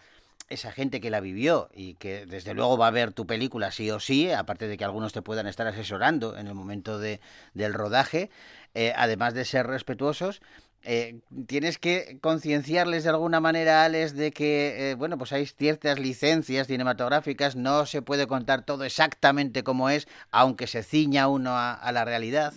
esa 0.50 0.72
gente 0.72 1.01
que 1.01 1.10
la 1.10 1.20
vivió 1.20 1.70
y 1.74 1.96
que 1.96 2.25
desde 2.25 2.53
luego 2.53 2.77
va 2.77 2.88
a 2.88 2.91
ver 2.91 3.13
tu 3.13 3.25
película 3.25 3.72
sí 3.72 3.89
o 3.91 4.00
sí, 4.00 4.32
aparte 4.32 4.67
de 4.67 4.77
que 4.77 4.86
algunos 4.86 5.13
te 5.13 5.22
puedan 5.22 5.48
estar 5.48 5.67
asesorando 5.67 6.38
en 6.38 6.48
el 6.48 6.53
momento 6.53 7.00
de, 7.00 7.20
del 7.53 7.74
rodaje, 7.74 8.29
eh, 8.74 8.94
además 8.96 9.34
de 9.34 9.46
ser 9.46 9.67
respetuosos, 9.67 10.41
eh, 10.86 11.20
tienes 11.48 11.77
que 11.77 12.18
concienciarles 12.22 13.04
de 13.04 13.10
alguna 13.10 13.39
manera, 13.39 13.84
Alex, 13.84 14.15
de 14.15 14.32
que, 14.32 14.92
eh, 14.92 14.96
bueno, 14.96 15.18
pues 15.18 15.34
hay 15.34 15.46
ciertas 15.46 16.00
licencias 16.00 16.68
cinematográficas, 16.68 17.56
no 17.56 17.86
se 17.86 18.01
puede 18.01 18.27
contar 18.27 18.65
todo 18.65 18.84
exactamente 18.84 19.63
como 19.63 19.89
es, 19.89 20.08
aunque 20.32 20.68
se 20.68 20.84
ciña 20.84 21.27
uno 21.27 21.51
a, 21.51 21.74
a 21.74 21.92
la 21.92 22.06
realidad. 22.06 22.54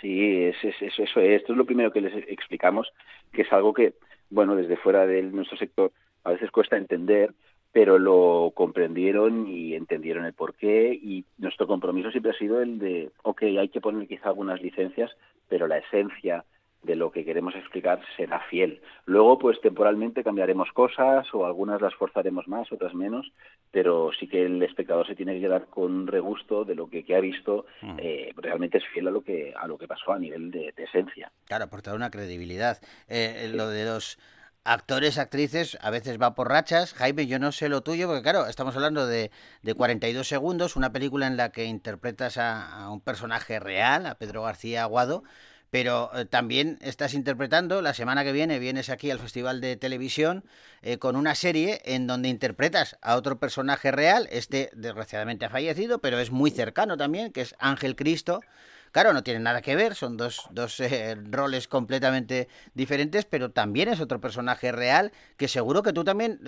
Sí, 0.00 0.42
es, 0.44 0.56
es- 0.64 0.80
es- 0.82 0.98
eso 0.98 1.20
es. 1.20 1.40
Esto 1.40 1.52
es 1.52 1.58
lo 1.58 1.64
primero 1.66 1.92
que 1.92 2.00
les 2.00 2.14
explicamos, 2.28 2.88
que 3.32 3.42
es 3.42 3.52
algo 3.52 3.72
que, 3.72 3.94
bueno, 4.30 4.56
desde 4.56 4.76
fuera 4.76 5.06
de 5.06 5.22
nuestro 5.22 5.56
sector 5.56 5.92
a 6.24 6.30
veces 6.32 6.50
cuesta 6.50 6.76
entender, 6.76 7.34
pero 7.72 7.98
lo 7.98 8.52
comprendieron 8.54 9.48
y 9.48 9.74
entendieron 9.74 10.24
el 10.26 10.34
porqué 10.34 10.92
y 10.92 11.24
nuestro 11.38 11.66
compromiso 11.66 12.10
siempre 12.10 12.32
ha 12.32 12.38
sido 12.38 12.60
el 12.60 12.78
de, 12.78 13.10
ok, 13.22 13.42
hay 13.42 13.68
que 13.68 13.80
poner 13.80 14.06
quizá 14.06 14.28
algunas 14.28 14.60
licencias, 14.60 15.10
pero 15.48 15.66
la 15.66 15.78
esencia 15.78 16.44
de 16.82 16.96
lo 16.96 17.12
que 17.12 17.24
queremos 17.24 17.54
explicar 17.54 18.00
será 18.16 18.40
fiel. 18.50 18.82
Luego, 19.04 19.38
pues 19.38 19.60
temporalmente 19.60 20.24
cambiaremos 20.24 20.70
cosas 20.72 21.26
o 21.32 21.46
algunas 21.46 21.80
las 21.80 21.94
forzaremos 21.94 22.48
más, 22.48 22.70
otras 22.72 22.92
menos, 22.94 23.32
pero 23.70 24.10
sí 24.18 24.26
que 24.26 24.44
el 24.44 24.62
espectador 24.62 25.06
se 25.06 25.14
tiene 25.14 25.34
que 25.34 25.40
quedar 25.42 25.66
con 25.66 25.92
un 25.92 26.06
regusto 26.06 26.64
de 26.64 26.74
lo 26.74 26.88
que, 26.88 27.04
que 27.04 27.14
ha 27.14 27.20
visto, 27.20 27.66
eh, 27.98 28.32
realmente 28.36 28.78
es 28.78 28.84
fiel 28.92 29.08
a 29.08 29.10
lo 29.10 29.22
que 29.22 29.54
a 29.56 29.66
lo 29.66 29.78
que 29.78 29.86
pasó 29.86 30.12
a 30.12 30.18
nivel 30.18 30.50
de, 30.50 30.72
de 30.76 30.84
esencia. 30.84 31.30
Claro, 31.46 31.64
aportar 31.64 31.94
una 31.94 32.10
credibilidad. 32.10 32.78
Eh, 33.08 33.50
Lo 33.54 33.68
de 33.68 33.84
los 33.84 34.18
actores, 34.64 35.18
actrices, 35.18 35.76
a 35.80 35.90
veces 35.90 36.20
va 36.20 36.34
por 36.34 36.48
rachas. 36.48 36.94
Jaime, 36.94 37.26
yo 37.26 37.38
no 37.38 37.52
sé 37.52 37.68
lo 37.68 37.82
tuyo, 37.82 38.06
porque 38.06 38.22
claro, 38.22 38.46
estamos 38.46 38.74
hablando 38.76 39.06
de, 39.06 39.30
de 39.62 39.74
42 39.74 40.26
segundos, 40.26 40.76
una 40.76 40.92
película 40.92 41.26
en 41.26 41.36
la 41.36 41.50
que 41.50 41.64
interpretas 41.64 42.38
a, 42.38 42.84
a 42.84 42.90
un 42.90 43.00
personaje 43.00 43.58
real, 43.60 44.06
a 44.06 44.16
Pedro 44.16 44.42
García 44.42 44.82
Aguado, 44.82 45.24
pero 45.72 46.10
eh, 46.12 46.26
también 46.26 46.78
estás 46.82 47.14
interpretando, 47.14 47.80
la 47.80 47.94
semana 47.94 48.24
que 48.24 48.32
viene 48.32 48.58
vienes 48.58 48.90
aquí 48.90 49.10
al 49.10 49.18
Festival 49.18 49.62
de 49.62 49.78
Televisión 49.78 50.44
eh, 50.82 50.98
con 50.98 51.16
una 51.16 51.34
serie 51.34 51.80
en 51.86 52.06
donde 52.06 52.28
interpretas 52.28 52.98
a 53.00 53.16
otro 53.16 53.38
personaje 53.38 53.90
real, 53.90 54.28
este 54.30 54.70
desgraciadamente 54.74 55.46
ha 55.46 55.48
fallecido, 55.48 55.98
pero 55.98 56.18
es 56.18 56.30
muy 56.30 56.50
cercano 56.50 56.98
también, 56.98 57.32
que 57.32 57.40
es 57.40 57.54
Ángel 57.58 57.96
Cristo. 57.96 58.42
Claro, 58.90 59.14
no 59.14 59.22
tiene 59.22 59.40
nada 59.40 59.62
que 59.62 59.74
ver, 59.74 59.94
son 59.94 60.18
dos, 60.18 60.42
dos 60.50 60.78
eh, 60.80 61.16
roles 61.30 61.68
completamente 61.68 62.48
diferentes, 62.74 63.24
pero 63.24 63.50
también 63.50 63.88
es 63.88 63.98
otro 64.00 64.20
personaje 64.20 64.72
real 64.72 65.10
que 65.38 65.48
seguro 65.48 65.82
que 65.82 65.94
tú 65.94 66.04
también, 66.04 66.38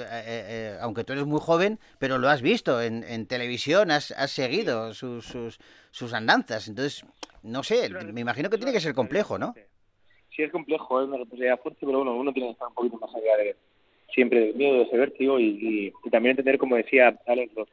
aunque 0.82 1.02
tú 1.04 1.14
eres 1.14 1.24
muy 1.24 1.40
joven, 1.40 1.80
pero 1.98 2.18
lo 2.18 2.28
has 2.28 2.42
visto 2.42 2.82
en, 2.82 3.02
en 3.04 3.24
televisión, 3.24 3.90
has, 3.90 4.10
has 4.10 4.32
seguido 4.32 4.92
sus, 4.92 5.24
sus, 5.24 5.58
sus 5.92 6.12
andanzas. 6.12 6.68
Entonces, 6.68 7.06
no 7.44 7.62
sé, 7.62 7.88
me 8.12 8.20
imagino 8.20 8.50
que 8.50 8.56
tiene 8.56 8.72
que 8.72 8.80
ser 8.80 8.94
complejo, 8.94 9.38
¿no? 9.38 9.54
Sí, 10.34 10.42
es 10.42 10.50
complejo, 10.50 11.00
es 11.00 11.06
una 11.06 11.18
responsabilidad 11.18 11.60
fuerte, 11.60 11.86
pero 11.86 11.98
bueno, 11.98 12.16
uno 12.16 12.32
tiene 12.32 12.48
que 12.48 12.52
estar 12.52 12.66
un 12.68 12.74
poquito 12.74 12.96
más 12.98 13.14
allá 13.14 13.36
de 13.36 13.54
siempre 14.12 14.40
del 14.40 14.54
miedo, 14.54 14.76
de 14.78 14.82
ese 14.82 14.96
vértigo 14.96 15.38
y, 15.38 15.44
y- 15.44 15.92
y 16.04 16.10
también 16.10 16.30
entender, 16.32 16.58
como 16.58 16.74
decía 16.76 17.16
Alex, 17.26 17.54
los- 17.54 17.68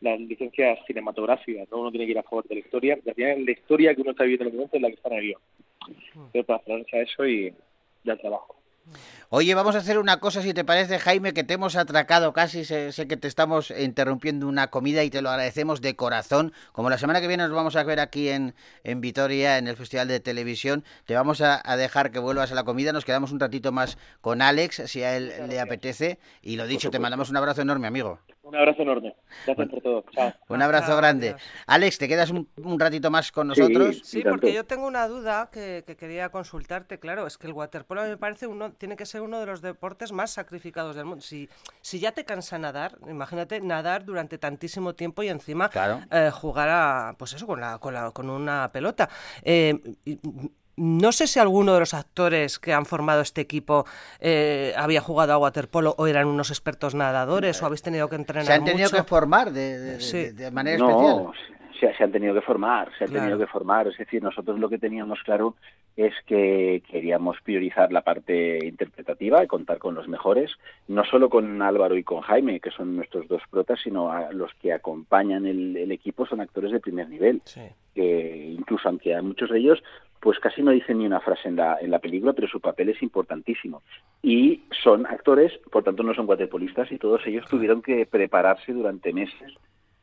las 0.00 0.18
licencias 0.20 0.78
cinematográficas, 0.86 1.70
¿no? 1.70 1.78
Uno 1.78 1.90
tiene 1.92 2.06
que 2.06 2.10
ir 2.12 2.18
a 2.18 2.22
favor 2.24 2.44
de 2.48 2.56
la 2.56 2.60
historia, 2.60 2.98
y 3.04 3.08
al 3.08 3.14
final 3.14 3.44
la 3.44 3.52
historia 3.52 3.94
que 3.94 4.00
uno 4.00 4.10
está 4.10 4.24
viviendo 4.24 4.44
en 4.44 4.50
el 4.50 4.56
momento 4.56 4.76
es 4.76 4.82
la 4.82 4.88
que 4.88 4.94
está 4.94 5.08
en 5.10 5.14
el 5.14 5.22
guion. 5.22 5.40
Entonces, 6.14 6.44
para 6.44 6.62
a 6.66 7.00
eso 7.02 7.26
y 7.26 7.54
ya 8.04 8.16
trabajo. 8.16 8.56
Oye, 9.30 9.54
vamos 9.54 9.74
a 9.74 9.78
hacer 9.78 9.98
una 9.98 10.20
cosa, 10.20 10.42
si 10.42 10.52
te 10.52 10.64
parece, 10.64 10.98
Jaime, 10.98 11.32
que 11.32 11.42
te 11.42 11.54
hemos 11.54 11.76
atracado 11.76 12.32
casi. 12.32 12.64
Sé, 12.64 12.92
sé 12.92 13.08
que 13.08 13.16
te 13.16 13.28
estamos 13.28 13.70
interrumpiendo 13.70 14.46
una 14.46 14.66
comida 14.68 15.04
y 15.04 15.10
te 15.10 15.22
lo 15.22 15.30
agradecemos 15.30 15.80
de 15.80 15.96
corazón. 15.96 16.52
Como 16.72 16.90
la 16.90 16.98
semana 16.98 17.20
que 17.20 17.28
viene 17.28 17.44
nos 17.44 17.56
vamos 17.56 17.76
a 17.76 17.82
ver 17.82 18.00
aquí 18.00 18.28
en, 18.28 18.54
en 18.84 19.00
Vitoria, 19.00 19.56
en 19.56 19.68
el 19.68 19.76
Festival 19.76 20.08
de 20.08 20.20
Televisión, 20.20 20.84
te 21.06 21.14
vamos 21.14 21.40
a, 21.40 21.62
a 21.64 21.76
dejar 21.78 22.10
que 22.10 22.18
vuelvas 22.18 22.52
a 22.52 22.54
la 22.54 22.64
comida. 22.64 22.92
Nos 22.92 23.06
quedamos 23.06 23.32
un 23.32 23.40
ratito 23.40 23.72
más 23.72 23.96
con 24.20 24.42
Alex, 24.42 24.82
si 24.86 25.02
a 25.02 25.16
él 25.16 25.32
le 25.48 25.60
apetece. 25.60 26.18
Y 26.42 26.56
lo 26.56 26.66
dicho, 26.66 26.90
te 26.90 26.98
mandamos 26.98 27.30
un 27.30 27.36
abrazo 27.38 27.62
enorme, 27.62 27.86
amigo. 27.86 28.18
Un 28.42 28.56
abrazo 28.56 28.82
enorme. 28.82 29.14
Gracias 29.46 29.68
por 29.68 29.80
todo. 29.80 30.04
Chao. 30.12 30.32
Un 30.48 30.60
abrazo 30.60 30.96
grande. 30.96 31.36
Alex, 31.66 31.96
¿te 31.96 32.08
quedas 32.08 32.28
un, 32.30 32.48
un 32.56 32.78
ratito 32.78 33.10
más 33.10 33.32
con 33.32 33.46
nosotros? 33.46 34.02
Sí, 34.04 34.22
porque 34.28 34.52
yo 34.52 34.64
tengo 34.64 34.86
una 34.86 35.06
duda 35.08 35.48
que, 35.50 35.84
que 35.86 35.96
quería 35.96 36.28
consultarte. 36.28 36.98
Claro, 36.98 37.26
es 37.26 37.38
que 37.38 37.46
el 37.46 37.52
waterpolo 37.54 38.02
me 38.02 38.16
parece 38.18 38.48
uno, 38.48 38.71
tiene 38.78 38.96
que 38.96 39.06
ser 39.06 39.22
uno 39.22 39.38
de 39.40 39.46
los 39.46 39.60
deportes 39.62 40.12
más 40.12 40.30
sacrificados 40.30 40.96
del 40.96 41.04
mundo. 41.04 41.22
Si, 41.22 41.48
si 41.80 41.98
ya 42.00 42.12
te 42.12 42.24
cansa 42.24 42.58
nadar, 42.58 42.98
imagínate 43.08 43.60
nadar 43.60 44.04
durante 44.04 44.38
tantísimo 44.38 44.94
tiempo 44.94 45.22
y 45.22 45.28
encima 45.28 45.68
Claro. 45.68 46.00
eh, 46.10 46.30
jugar 46.32 46.68
a, 46.70 47.14
pues 47.18 47.32
eso, 47.34 47.46
con, 47.46 47.60
la, 47.60 47.78
con, 47.78 47.94
la- 47.94 48.10
con 48.10 48.30
una 48.30 48.70
pelota. 48.72 49.08
Eh, 49.42 49.78
y- 50.04 50.18
no 50.74 51.12
sé 51.12 51.26
si 51.26 51.38
alguno 51.38 51.74
de 51.74 51.80
los 51.80 51.92
actores 51.92 52.58
que 52.58 52.72
han 52.72 52.86
formado 52.86 53.20
este 53.20 53.42
equipo 53.42 53.84
eh, 54.20 54.72
había 54.76 55.02
jugado 55.02 55.34
a 55.34 55.38
waterpolo 55.38 55.94
o 55.98 56.06
eran 56.06 56.26
unos 56.26 56.48
expertos 56.50 56.94
nadadores 56.94 57.62
o 57.62 57.66
habéis 57.66 57.82
tenido 57.82 58.08
que 58.08 58.16
entrenar 58.16 58.46
Se 58.46 58.52
han 58.54 58.64
tenido 58.64 58.88
mucho. 58.88 58.96
que 58.96 59.08
formar 59.08 59.52
de, 59.52 59.78
de- 59.78 59.92
de- 59.96 60.00
Sí. 60.00 60.30
de 60.30 60.50
manera 60.50 60.78
especial. 60.78 61.26
Se, 61.82 61.92
se 61.96 62.04
han 62.04 62.12
tenido 62.12 62.32
que 62.32 62.40
formar, 62.42 62.90
se 62.96 63.04
han 63.04 63.10
Claro. 63.10 63.24
tenido 63.26 63.38
que 63.44 63.50
formar. 63.50 63.88
Es 63.88 63.98
decir, 63.98 64.22
nosotros 64.22 64.58
lo 64.60 64.68
que 64.68 64.78
teníamos 64.78 65.20
claro 65.24 65.56
es 65.96 66.14
que 66.26 66.80
queríamos 66.88 67.36
priorizar 67.42 67.92
la 67.92 68.02
parte 68.02 68.64
interpretativa 68.64 69.42
y 69.42 69.48
contar 69.48 69.78
con 69.78 69.94
los 69.96 70.06
mejores, 70.06 70.52
no 70.86 71.04
solo 71.04 71.28
con 71.28 71.60
Álvaro 71.60 71.96
y 71.96 72.04
con 72.04 72.20
Jaime, 72.20 72.60
que 72.60 72.70
son 72.70 72.94
nuestros 72.94 73.26
dos 73.26 73.42
protas, 73.50 73.80
sino 73.82 74.12
a 74.12 74.32
los 74.32 74.54
que 74.54 74.72
acompañan 74.72 75.44
el, 75.44 75.76
el 75.76 75.90
equipo 75.90 76.24
son 76.24 76.40
actores 76.40 76.70
de 76.70 76.78
primer 76.80 77.08
nivel. 77.08 77.42
Que 77.94 78.54
incluso 78.58 78.88
aunque 78.88 79.14
a 79.14 79.20
muchos 79.22 79.50
de 79.50 79.58
ellos 79.58 79.82
pues 80.20 80.38
casi 80.38 80.62
no 80.62 80.70
dicen 80.70 80.98
ni 80.98 81.06
una 81.06 81.18
frase 81.18 81.48
en 81.48 81.56
la, 81.56 81.78
en 81.80 81.90
la 81.90 81.98
película, 81.98 82.32
pero 82.32 82.46
su 82.46 82.60
papel 82.60 82.90
es 82.90 83.02
importantísimo. 83.02 83.82
Y 84.22 84.62
son 84.84 85.04
actores, 85.04 85.50
por 85.72 85.82
tanto 85.82 86.04
no 86.04 86.14
son 86.14 86.28
waterpolistas, 86.28 86.92
y 86.92 86.98
todos 86.98 87.26
ellos 87.26 87.44
tuvieron 87.50 87.82
que 87.82 88.06
prepararse 88.06 88.72
durante 88.72 89.12
meses 89.12 89.52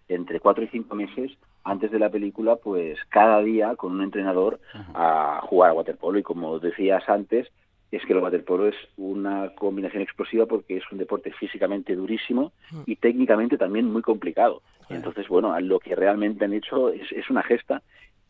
entre 0.10 0.40
cuatro 0.40 0.64
y 0.64 0.68
cinco 0.68 0.96
meses 0.96 1.32
antes 1.64 1.92
de 1.92 2.00
la 2.00 2.10
película, 2.10 2.58
pues 2.58 2.98
cada 3.10 3.42
día 3.42 3.76
con 3.76 3.94
un 3.94 4.02
entrenador 4.02 4.60
a 4.94 5.40
jugar 5.44 5.70
a 5.70 5.74
waterpolo. 5.74 6.20
Y 6.20 6.24
como 6.24 6.60
decías 6.60 7.08
antes, 7.08 7.48
es 7.92 8.06
que 8.06 8.14
el 8.14 8.20
waterpolo 8.20 8.68
es 8.68 8.76
una 8.98 9.54
combinación 9.56 10.02
explosiva 10.02 10.46
porque 10.46 10.78
es 10.78 10.84
un 10.92 10.98
deporte 10.98 11.32
físicamente 11.32 11.96
durísimo 11.96 12.52
y 12.86 12.96
técnicamente 12.98 13.58
también 13.58 13.92
muy 13.92 14.02
complicado. 14.02 14.62
Entonces, 14.90 15.28
bueno, 15.28 15.58
lo 15.60 15.80
que 15.80 15.96
realmente 15.96 16.46
han 16.46 16.54
hecho 16.54 16.90
es, 16.90 17.12
es 17.12 17.30
una 17.30 17.44
gesta. 17.44 17.82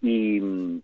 Y, 0.01 0.37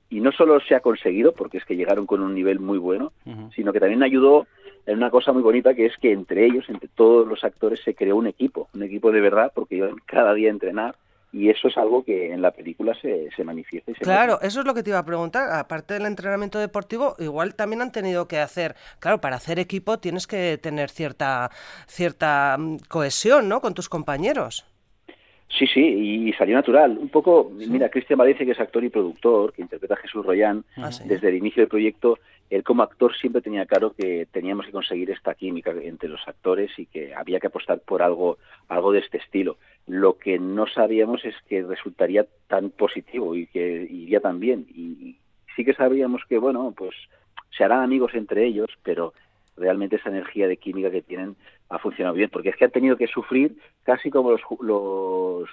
y 0.10 0.20
no 0.20 0.32
solo 0.34 0.60
se 0.60 0.76
ha 0.76 0.82
conseguido, 0.82 1.34
porque 1.34 1.58
es 1.58 1.66
que 1.66 1.78
llegaron 1.78 2.06
con 2.06 2.22
un 2.22 2.34
nivel 2.34 2.60
muy 2.60 2.78
bueno, 2.78 3.14
sino 3.56 3.72
que 3.72 3.80
también 3.80 4.04
ayudó 4.04 4.46
en 4.86 4.98
una 4.98 5.10
cosa 5.10 5.32
muy 5.32 5.42
bonita 5.42 5.74
que 5.74 5.86
es 5.86 5.98
que 5.98 6.12
entre 6.12 6.46
ellos, 6.46 6.66
entre 6.70 6.90
todos 6.90 7.28
los 7.28 7.44
actores, 7.44 7.80
se 7.84 7.96
creó 7.96 8.16
un 8.16 8.28
equipo, 8.28 8.68
un 8.74 8.84
equipo 8.84 9.12
de 9.12 9.22
verdad, 9.22 9.52
porque 9.54 9.76
iban 9.76 9.96
cada 10.06 10.34
día 10.34 10.50
a 10.50 10.52
entrenar 10.54 10.96
y 11.34 11.50
eso 11.50 11.68
es 11.68 11.78
algo 11.78 12.06
que 12.06 12.32
en 12.32 12.42
la 12.42 12.52
película 12.52 12.94
se, 13.02 13.30
se 13.36 13.44
manifiesta. 13.44 13.92
Y 13.92 13.96
se 13.96 14.02
Claro, 14.06 14.40
eso 14.42 14.62
es 14.62 14.66
lo 14.66 14.74
que 14.74 14.84
te 14.84 14.92
iba 14.92 15.00
a 15.00 15.06
preguntar. 15.06 15.52
Aparte 15.52 15.94
del 15.96 16.06
entrenamiento 16.06 16.60
deportivo, 16.60 17.16
igual 17.20 17.56
también 17.56 17.82
han 17.82 17.92
tenido 17.92 18.28
que 18.28 18.40
hacer, 18.40 18.76
claro, 19.00 19.20
para 19.20 19.36
hacer 19.36 19.60
equipo 19.60 20.00
tienes 20.00 20.28
que 20.28 20.58
tener 20.58 20.90
cierta 20.90 21.50
cierta 21.88 22.56
mm, 22.58 22.78
cohesión, 22.88 23.50
¿no? 23.50 23.60
Con 23.60 23.74
tus 23.74 23.90
compañeros. 23.90 24.66
Sí, 25.50 25.68
sí, 25.68 25.82
y 25.82 26.34
salió 26.34 26.56
natural. 26.56 26.98
Un 26.98 27.10
poco, 27.10 27.52
mira, 27.54 27.90
Cristian 27.90 28.18
Valencia, 28.18 28.46
que 28.46 28.54
es 28.54 28.60
actor 28.60 28.84
y 28.84 28.90
productor, 28.90 29.54
que 29.54 29.62
interpreta 29.62 29.94
a 29.94 29.98
Jesús 29.98 30.26
Royán, 30.26 30.66
Ah, 30.78 30.92
sí. 30.92 31.04
desde 31.06 31.30
el 31.30 31.36
inicio 31.36 31.62
del 31.62 31.70
proyecto, 31.70 32.18
él 32.50 32.64
como 32.64 32.84
actor 32.84 33.16
siempre 33.16 33.42
tenía 33.42 33.66
claro 33.66 33.94
que 33.94 34.28
teníamos 34.32 34.66
que 34.66 34.72
conseguir 34.72 35.10
esta 35.10 35.34
química 35.34 35.72
entre 35.72 36.10
los 36.10 36.28
actores 36.28 36.72
y 36.78 36.86
que 36.86 37.14
había 37.14 37.40
que 37.40 37.48
apostar 37.48 37.80
por 37.80 38.02
algo, 38.02 38.38
algo 38.68 38.92
de 38.92 39.00
este 39.00 39.18
estilo. 39.18 39.58
Lo 39.88 40.18
que 40.18 40.38
no 40.40 40.68
sabíamos 40.68 41.26
es 41.26 41.36
que 41.48 41.64
resultaría 41.64 42.26
tan 42.48 42.70
positivo 42.70 43.36
y 43.36 43.48
que 43.48 43.88
iría 43.90 44.20
tan 44.20 44.40
bien. 44.40 44.68
Y 44.70 45.18
sí 45.56 45.66
que 45.66 45.74
sabíamos 45.74 46.22
que, 46.30 46.38
bueno, 46.38 46.74
pues 46.76 46.96
se 47.58 47.64
harán 47.64 47.82
amigos 47.82 48.14
entre 48.14 48.46
ellos, 48.46 48.70
pero 48.84 49.14
realmente 49.58 49.96
esa 49.96 50.10
energía 50.10 50.48
de 50.48 50.58
química 50.58 50.92
que 50.92 51.02
tienen 51.02 51.36
ha 51.70 51.80
funcionado 51.80 52.16
bien, 52.16 52.30
porque 52.30 52.50
es 52.50 52.56
que 52.56 52.66
han 52.66 52.72
tenido 52.72 52.98
que 52.98 53.08
sufrir 53.08 53.58
casi 53.84 54.12
como 54.12 54.32
los, 54.32 54.42
los 54.60 55.50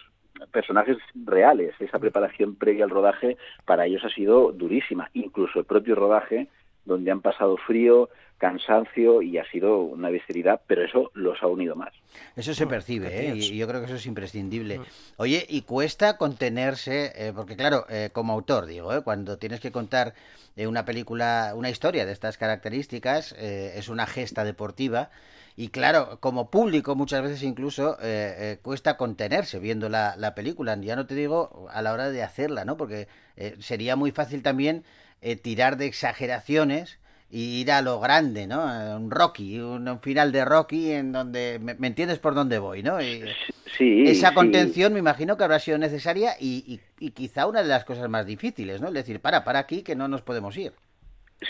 personajes 0.50 0.98
reales. 1.14 1.74
Esa 1.80 1.98
preparación 1.98 2.56
previa 2.56 2.84
al 2.84 2.90
rodaje 2.90 3.36
para 3.64 3.86
ellos 3.86 4.04
ha 4.04 4.10
sido 4.10 4.52
durísima, 4.52 5.10
incluso 5.14 5.58
el 5.58 5.64
propio 5.64 5.94
rodaje, 5.94 6.48
donde 6.84 7.10
han 7.10 7.20
pasado 7.20 7.56
frío, 7.56 8.08
cansancio 8.38 9.22
y 9.22 9.38
ha 9.38 9.48
sido 9.50 9.78
una 9.82 10.10
bestialidad, 10.10 10.62
pero 10.66 10.84
eso 10.84 11.12
los 11.14 11.40
ha 11.42 11.46
unido 11.46 11.76
más. 11.76 11.92
Eso 12.34 12.54
se 12.54 12.66
percibe, 12.66 13.28
¿eh? 13.28 13.36
y 13.36 13.56
yo 13.56 13.68
creo 13.68 13.80
que 13.80 13.86
eso 13.86 13.94
es 13.94 14.06
imprescindible. 14.06 14.80
Oye, 15.16 15.46
y 15.48 15.62
cuesta 15.62 16.16
contenerse, 16.16 17.12
eh, 17.14 17.32
porque 17.34 17.54
claro, 17.56 17.86
eh, 17.88 18.10
como 18.12 18.32
autor, 18.32 18.66
digo, 18.66 18.92
¿eh? 18.92 19.02
cuando 19.02 19.38
tienes 19.38 19.60
que 19.60 19.70
contar 19.70 20.14
eh, 20.56 20.66
una 20.66 20.84
película, 20.84 21.52
una 21.54 21.70
historia 21.70 22.04
de 22.04 22.10
estas 22.12 22.36
características, 22.36 23.32
eh, 23.38 23.74
es 23.76 23.88
una 23.88 24.06
gesta 24.06 24.42
deportiva. 24.44 25.10
Y 25.54 25.68
claro, 25.68 26.18
como 26.18 26.50
público 26.50 26.96
muchas 26.96 27.22
veces 27.22 27.42
incluso 27.42 27.98
eh, 28.00 28.34
eh, 28.38 28.58
cuesta 28.62 28.96
contenerse 28.96 29.58
viendo 29.58 29.90
la, 29.90 30.16
la 30.16 30.34
película. 30.34 30.76
Ya 30.80 30.96
no 30.96 31.06
te 31.06 31.14
digo 31.14 31.68
a 31.70 31.82
la 31.82 31.92
hora 31.92 32.10
de 32.10 32.22
hacerla, 32.22 32.64
¿no? 32.64 32.78
Porque 32.78 33.06
eh, 33.36 33.54
sería 33.60 33.94
muy 33.94 34.12
fácil 34.12 34.42
también 34.42 34.82
eh, 35.22 35.36
tirar 35.36 35.76
de 35.78 35.86
exageraciones 35.86 36.98
y 37.30 37.60
ir 37.62 37.72
a 37.72 37.82
lo 37.82 38.00
grande, 38.00 38.46
¿no? 38.46 38.62
A 38.62 38.96
Un 38.96 39.10
Rocky, 39.10 39.60
un, 39.60 39.88
un 39.88 40.00
final 40.00 40.32
de 40.32 40.44
Rocky 40.44 40.92
en 40.92 41.12
donde 41.12 41.58
me, 41.62 41.74
me 41.74 41.86
entiendes 41.88 42.18
por 42.18 42.34
dónde 42.34 42.58
voy, 42.58 42.82
¿no? 42.82 43.02
Y 43.02 43.38
Sí, 43.76 44.04
esa 44.04 44.34
sí. 44.34 44.34
contención 44.34 44.92
me 44.92 44.98
imagino 45.00 45.36
que 45.36 45.44
habrá 45.44 45.58
sido 45.60 45.78
necesaria 45.78 46.36
y, 46.40 46.64
y- 47.00 47.06
y 47.06 47.10
quizá 47.12 47.46
una 47.46 47.62
de 47.62 47.68
las 47.68 47.84
cosas 47.84 48.08
más 48.08 48.26
difíciles, 48.26 48.80
¿no? 48.80 48.88
Es 48.88 48.94
decir, 48.94 49.20
para, 49.20 49.44
para 49.44 49.60
aquí 49.60 49.82
que 49.82 49.96
no 49.96 50.08
nos 50.08 50.22
podemos 50.22 50.56
ir. 50.56 50.74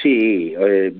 Sí, 0.00 0.54
eh, 0.58 0.92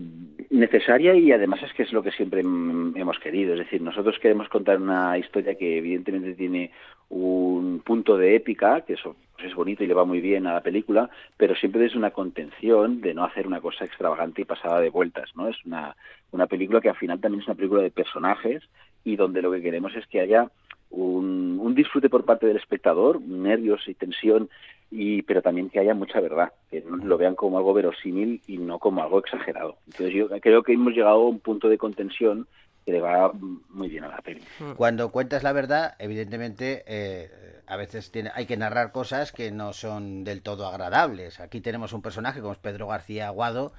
necesaria 0.50 1.14
y 1.14 1.32
además 1.32 1.62
es 1.62 1.72
que 1.72 1.82
es 1.82 1.92
lo 1.92 2.02
que 2.02 2.12
siempre 2.12 2.42
mm, 2.42 2.96
hemos 2.96 3.18
querido. 3.18 3.54
Es 3.54 3.60
decir, 3.60 3.80
nosotros 3.80 4.18
queremos 4.18 4.48
contar 4.48 4.80
una 4.80 5.16
historia 5.18 5.54
que 5.54 5.78
evidentemente 5.78 6.34
tiene 6.34 6.70
un 7.08 7.80
punto 7.84 8.16
de 8.16 8.36
épica, 8.36 8.82
que 8.82 8.94
eso 8.94 9.16
pues, 9.34 9.48
es 9.48 9.54
bonito 9.54 9.82
y 9.82 9.86
le 9.86 9.94
va 9.94 10.04
muy 10.04 10.20
bien 10.20 10.46
a 10.46 10.54
la 10.54 10.60
película, 10.60 11.08
pero 11.36 11.54
siempre 11.54 11.82
desde 11.82 11.98
una 11.98 12.10
contención 12.10 13.00
de 13.00 13.14
no 13.14 13.24
hacer 13.24 13.46
una 13.46 13.60
cosa 13.60 13.84
extravagante 13.84 14.42
y 14.42 14.46
pasada 14.46 14.80
de 14.80 14.90
vueltas, 14.90 15.30
¿no? 15.34 15.48
Es 15.48 15.56
una, 15.64 15.96
una 16.30 16.46
película 16.46 16.80
que 16.80 16.90
al 16.90 16.96
final 16.96 17.20
también 17.20 17.40
es 17.42 17.48
una 17.48 17.56
película 17.56 17.82
de 17.82 17.90
personajes 17.90 18.62
y 19.04 19.16
donde 19.16 19.42
lo 19.42 19.50
que 19.52 19.62
queremos 19.62 19.94
es 19.96 20.06
que 20.06 20.20
haya 20.20 20.50
un 20.90 21.74
disfrute 21.74 22.10
por 22.10 22.26
parte 22.26 22.46
del 22.46 22.58
espectador, 22.58 23.18
nervios 23.22 23.88
y 23.88 23.94
tensión, 23.94 24.50
y 24.92 25.22
pero 25.22 25.40
también 25.40 25.70
que 25.70 25.80
haya 25.80 25.94
mucha 25.94 26.20
verdad, 26.20 26.52
que 26.70 26.82
no 26.82 26.96
lo 26.96 27.16
vean 27.16 27.34
como 27.34 27.56
algo 27.56 27.72
verosímil 27.72 28.42
y 28.46 28.58
no 28.58 28.78
como 28.78 29.02
algo 29.02 29.20
exagerado. 29.20 29.78
Entonces 29.86 30.14
yo 30.14 30.28
creo 30.40 30.62
que 30.62 30.74
hemos 30.74 30.92
llegado 30.92 31.16
a 31.16 31.28
un 31.28 31.40
punto 31.40 31.70
de 31.70 31.78
contención 31.78 32.46
que 32.84 32.92
le 32.92 33.00
va 33.00 33.32
muy 33.70 33.88
bien 33.88 34.04
a 34.04 34.08
la 34.08 34.18
peli. 34.18 34.42
Cuando 34.76 35.10
cuentas 35.10 35.42
la 35.42 35.52
verdad, 35.52 35.94
evidentemente, 35.98 36.82
eh, 36.86 37.30
a 37.66 37.76
veces 37.76 38.10
tiene, 38.10 38.30
hay 38.34 38.44
que 38.44 38.58
narrar 38.58 38.92
cosas 38.92 39.32
que 39.32 39.50
no 39.50 39.72
son 39.72 40.24
del 40.24 40.42
todo 40.42 40.66
agradables. 40.66 41.40
Aquí 41.40 41.62
tenemos 41.62 41.94
un 41.94 42.02
personaje 42.02 42.40
como 42.40 42.52
es 42.52 42.58
Pedro 42.58 42.88
García 42.88 43.28
Aguado, 43.28 43.72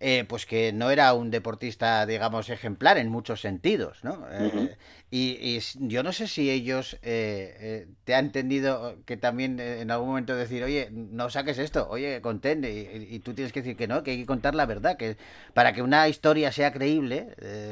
eh, 0.00 0.24
pues 0.28 0.44
que 0.44 0.72
no 0.72 0.90
era 0.90 1.14
un 1.14 1.30
deportista, 1.30 2.04
digamos, 2.04 2.50
ejemplar 2.50 2.98
en 2.98 3.08
muchos 3.08 3.40
sentidos, 3.40 4.04
¿no? 4.04 4.26
Eh, 4.30 4.76
y, 5.10 5.58
yo 5.88 6.02
no 6.02 6.12
sé 6.12 6.26
si 6.26 6.50
ellos 6.50 6.94
eh, 7.02 7.54
eh, 7.60 7.86
te 8.04 8.14
han 8.14 8.26
entendido 8.26 8.96
que 9.06 9.16
también 9.16 9.60
en 9.60 9.90
algún 9.90 10.08
momento 10.08 10.34
decir, 10.34 10.62
oye, 10.64 10.88
no 10.90 11.30
saques 11.30 11.58
esto, 11.58 11.86
oye, 11.88 12.20
contente, 12.20 12.72
y, 12.72 13.14
y 13.14 13.18
tú 13.20 13.34
tienes 13.34 13.52
que 13.52 13.60
decir 13.60 13.76
que 13.76 13.86
no, 13.86 14.02
que 14.02 14.10
hay 14.12 14.18
que 14.18 14.26
contar 14.26 14.54
la 14.54 14.66
verdad, 14.66 14.96
que 14.96 15.16
para 15.54 15.72
que 15.72 15.82
una 15.82 16.08
historia 16.08 16.52
sea 16.52 16.72
creíble 16.72 17.28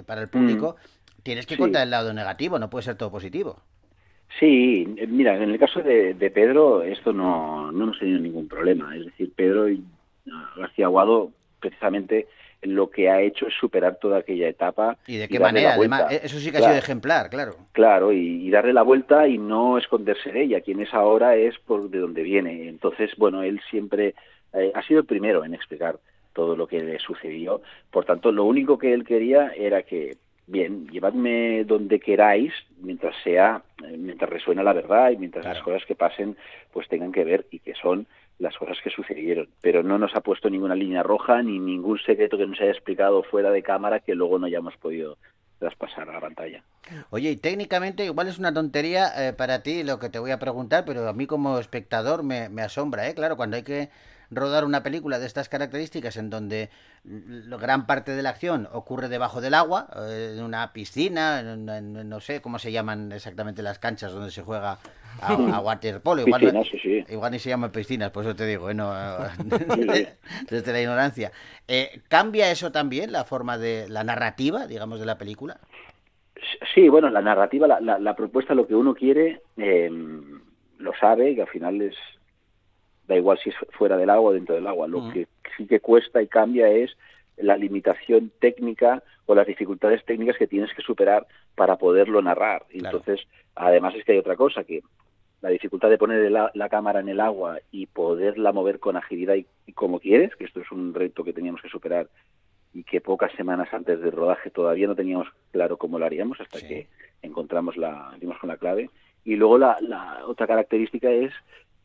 para 0.07 0.23
el 0.23 0.29
público, 0.29 0.77
tienes 1.23 1.47
que 1.47 1.55
Sí. 1.55 1.61
contar 1.61 1.83
el 1.83 1.91
lado 1.91 2.13
negativo, 2.13 2.59
no 2.59 2.71
puede 2.71 2.85
ser 2.85 2.97
todo 2.97 3.11
positivo. 3.11 3.61
Sí, 4.41 4.87
mira, 5.09 5.37
en 5.37 5.51
el 5.51 5.59
caso 5.59 5.83
de, 5.83 6.15
de 6.15 6.31
Pedro 6.31 6.83
esto 6.83 7.13
no, 7.13 7.71
no 7.71 7.85
hemos 7.85 7.99
tenido 7.99 8.19
ningún 8.19 8.49
problema. 8.49 8.97
Es 8.97 9.05
decir, 9.05 9.33
Pedro 9.37 9.69
y 9.69 9.85
ah, 10.33 10.51
García 10.57 10.87
Aguado 10.87 11.33
precisamente 11.63 12.27
lo 12.63 12.91
que 12.91 13.11
ha 13.11 13.21
hecho 13.21 13.47
es 13.47 13.55
superar 13.55 13.97
toda 13.97 14.19
aquella 14.19 14.49
etapa. 14.49 14.97
¿Y 15.07 15.17
de 15.17 15.29
qué 15.29 15.41
manera? 15.41 15.75
Además, 15.75 16.13
eso 16.13 16.39
sí 16.39 16.51
que 16.51 16.59
ha 16.59 16.61
sido 16.61 16.75
ejemplar, 16.75 17.31
claro. 17.31 17.57
Claro, 17.73 18.13
y, 18.13 18.47
y 18.47 18.51
darle 18.51 18.73
la 18.73 18.83
vuelta 18.83 19.27
y 19.27 19.39
no 19.39 19.79
esconderse 19.79 20.31
de 20.31 20.43
ella. 20.43 20.61
Quien 20.61 20.81
es 20.81 20.93
ahora 20.95 21.35
es 21.35 21.59
por 21.59 21.91
de 21.91 21.99
dónde 21.99 22.23
viene. 22.23 22.69
Entonces, 22.69 23.11
bueno, 23.17 23.43
él 23.43 23.61
siempre 23.71 24.15
eh, 24.53 24.71
ha 24.75 24.83
sido 24.83 25.01
el 25.01 25.07
primero 25.07 25.45
en 25.45 25.55
explicar 25.55 25.99
todo 26.33 26.57
lo 26.57 26.67
que 26.67 26.81
le 26.81 26.99
sucedió. 26.99 27.63
Por 27.91 28.05
tanto, 28.05 28.31
lo 28.31 28.45
único 28.45 28.79
que 28.79 28.93
él 28.95 29.05
quería 29.05 29.53
era 29.57 29.83
que, 29.83 30.17
bien, 30.47 30.87
llevadme 30.89 31.65
donde 31.65 31.99
queráis, 31.99 32.53
mientras 32.81 33.15
sea, 33.25 33.63
eh, 33.85 33.97
mientras 33.99 34.31
resuena 34.31 34.63
la 34.63 34.73
verdad 34.73 35.11
y 35.11 35.17
mientras 35.17 35.45
las 35.45 35.61
cosas 35.63 35.85
que 35.85 35.97
pasen, 35.97 36.37
pues 36.73 36.89
tengan 36.89 37.11
que 37.11 37.25
ver 37.25 37.47
y 37.51 37.59
que 37.59 37.75
son 37.75 38.07
las 38.43 38.57
cosas 38.57 38.79
que 38.83 38.91
sucedieron. 38.91 39.49
Pero 39.61 39.83
no 39.83 39.99
nos 39.99 40.15
ha 40.15 40.21
puesto 40.21 40.51
ninguna 40.51 40.75
línea 40.75 41.03
roja 41.03 41.43
ni 41.43 41.59
ningún 41.59 41.99
secreto 42.01 42.37
que 42.37 42.47
nos 42.47 42.61
haya 42.61 42.73
explicado 42.73 43.23
fuera 43.23 43.51
de 43.51 43.63
cámara 43.63 44.01
que 44.01 44.15
luego 44.15 44.39
no 44.39 44.47
hayamos 44.47 44.77
podido 44.77 45.17
traspasar 45.59 46.11
a 46.11 46.15
la 46.15 46.21
pantalla. 46.21 46.65
Oye, 47.11 47.31
y 47.31 47.37
técnicamente 47.37 48.05
igual 48.05 48.27
es 48.27 48.41
una 48.41 48.53
tontería 48.53 49.07
eh, 49.17 49.33
para 49.33 49.63
ti 49.63 49.85
lo 49.85 50.01
que 50.01 50.11
te 50.11 50.19
voy 50.19 50.33
a 50.33 50.41
preguntar, 50.41 50.85
pero 50.85 51.09
a 51.09 51.13
mí 51.13 51.27
como 51.27 51.61
espectador 51.61 52.25
me, 52.25 52.49
me 52.49 52.63
asombra, 52.63 53.09
¿eh? 53.09 53.15
Claro, 53.15 53.37
cuando 53.37 53.57
hay 53.57 53.63
que 53.63 53.89
rodar 54.35 54.65
una 54.65 54.83
película 54.83 55.19
de 55.19 55.27
estas 55.27 55.49
características 55.49 56.17
en 56.17 56.31
donde 56.31 56.71
gran 57.05 57.87
parte 57.87 58.13
de 58.13 58.23
la 58.23 58.31
acción 58.31 58.69
ocurre 58.73 59.09
debajo 59.09 59.41
del 59.41 59.55
agua, 59.55 59.89
eh, 60.09 60.35
en 60.37 60.43
una 60.43 60.73
piscina, 60.73 61.41
en- 61.41 61.69
en- 61.69 62.09
no 62.09 62.21
sé 62.21 62.41
cómo 62.41 62.59
se 62.59 62.73
llaman 62.73 63.13
exactamente 63.13 63.63
las 63.63 63.79
canchas 63.79 64.13
donde 64.13 64.31
se 64.31 64.43
juega 64.43 64.79
a, 65.21 65.33
a 65.57 65.61
waterpolo. 65.61 66.23
Igual, 66.23 66.43
no- 66.43 66.61
Piscinas, 66.63 66.69
sí, 66.71 66.79
sí. 66.79 67.05
igual 67.13 67.33
ni 67.33 67.39
se 67.39 67.51
llaman 67.51 67.71
piscinas, 67.73 68.11
por 68.11 68.25
eso 68.25 68.35
te 68.35 68.47
digo, 68.47 68.71
¿eh? 68.71 68.75
No, 68.75 68.93
desde 70.51 70.73
la 70.73 70.81
ignorancia. 70.81 71.33
Eh, 71.69 72.01
¿Cambia 72.09 72.51
eso 72.51 72.73
también 72.73 73.13
la 73.13 73.25
forma 73.25 73.59
de 73.59 73.89
la 73.89 74.05
narrativa, 74.05 74.67
digamos, 74.67 74.99
de 75.01 75.07
la 75.07 75.19
película? 75.19 75.59
Sí, 76.75 76.89
bueno, 76.89 77.09
la 77.11 77.21
narrativa, 77.23 77.67
la, 77.69 77.81
la, 77.81 77.99
la 77.99 78.17
propuesta, 78.17 78.55
lo 78.55 78.67
que 78.67 78.75
uno 78.75 78.95
quiere, 78.95 79.43
eh, 79.57 79.89
lo 80.79 80.93
sabe, 80.99 81.35
que 81.37 81.43
al 81.43 81.49
final 81.49 81.81
es, 81.83 81.95
da 83.09 83.17
igual 83.17 83.39
si 83.39 83.51
es 83.51 83.57
fuera 83.71 83.97
del 83.97 84.11
agua 84.11 84.31
o 84.31 84.35
dentro 84.35 84.55
del 84.55 84.67
agua. 84.67 84.89
Lo 84.89 85.11
que 85.11 85.27
sí 85.57 85.67
que 85.67 85.81
cuesta 85.81 86.23
y 86.23 86.29
cambia 86.29 86.69
es 86.69 86.97
la 87.37 87.57
limitación 87.57 88.31
técnica 88.39 89.03
o 89.27 89.35
las 89.35 89.47
dificultades 89.47 90.05
técnicas 90.05 90.37
que 90.37 90.47
tienes 90.47 90.73
que 90.75 90.83
superar 90.83 91.27
para 91.55 91.77
poderlo 91.77 92.23
narrar. 92.23 92.65
Entonces, 92.71 93.21
además 93.55 93.95
es 93.95 94.05
que 94.05 94.13
hay 94.13 94.19
otra 94.19 94.37
cosa, 94.37 94.65
que 94.65 94.83
la 95.41 95.49
dificultad 95.49 95.91
de 95.91 95.99
poner 95.99 96.31
la, 96.31 96.51
la 96.55 96.69
cámara 96.69 97.01
en 97.01 97.09
el 97.09 97.21
agua 97.21 97.59
y 97.71 97.87
poderla 97.87 98.53
mover 98.53 98.79
con 98.79 98.97
agilidad 98.97 99.35
y, 99.35 99.47
y 99.67 99.73
como 99.73 99.99
quieres, 99.99 100.37
que 100.37 100.45
esto 100.45 100.61
es 100.61 100.71
un 100.71 100.95
reto 100.95 101.25
que 101.25 101.33
teníamos 101.33 101.61
que 101.61 101.69
superar 101.69 102.09
y 102.75 102.85
que 102.85 103.01
pocas 103.01 103.33
semanas 103.33 103.69
antes 103.73 104.01
del 104.01 104.13
rodaje 104.13 104.51
todavía 104.51 104.87
no 104.87 104.95
teníamos 104.95 105.29
claro 105.51 105.77
cómo 105.77 105.99
lo 105.99 106.07
haríamos 106.07 106.41
hasta 106.41 106.61
que 106.61 106.89
encontramos 107.21 107.77
la 107.77 108.15
dimos 108.19 108.39
con 108.39 108.49
la 108.49 108.57
clave 108.57 108.89
y 109.25 109.37
luego 109.37 109.59
la, 109.59 109.77
la 109.81 110.23
otra 110.27 110.47
característica 110.47 111.11
es 111.11 111.33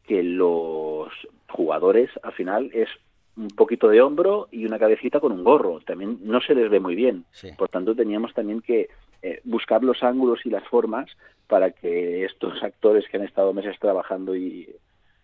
que 0.08 0.24
los 0.24 1.10
jugadores 1.50 2.10
al 2.24 2.34
final 2.34 2.72
es 2.74 2.90
un 3.36 3.50
poquito 3.50 3.90
de 3.90 4.02
hombro 4.02 4.48
y 4.52 4.66
una 4.66 4.80
cabecita 4.80 5.20
con 5.20 5.32
un 5.32 5.44
gorro 5.44 5.80
también 5.82 6.20
no 6.24 6.42
se 6.42 6.56
les 6.56 6.72
ve 6.72 6.80
muy 6.80 6.96
bien 6.96 7.26
por 7.58 7.70
tanto 7.70 7.96
teníamos 7.96 8.34
también 8.34 8.62
que 8.62 8.90
eh, 9.22 9.42
buscar 9.44 9.84
los 9.84 10.02
ángulos 10.02 10.46
y 10.46 10.50
las 10.50 10.68
formas 10.68 11.10
para 11.48 11.72
que 11.72 12.26
estos 12.26 12.64
actores 12.64 13.06
que 13.10 13.18
han 13.18 13.24
estado 13.24 13.54
meses 13.54 13.78
trabajando 13.80 14.36
y 14.36 14.76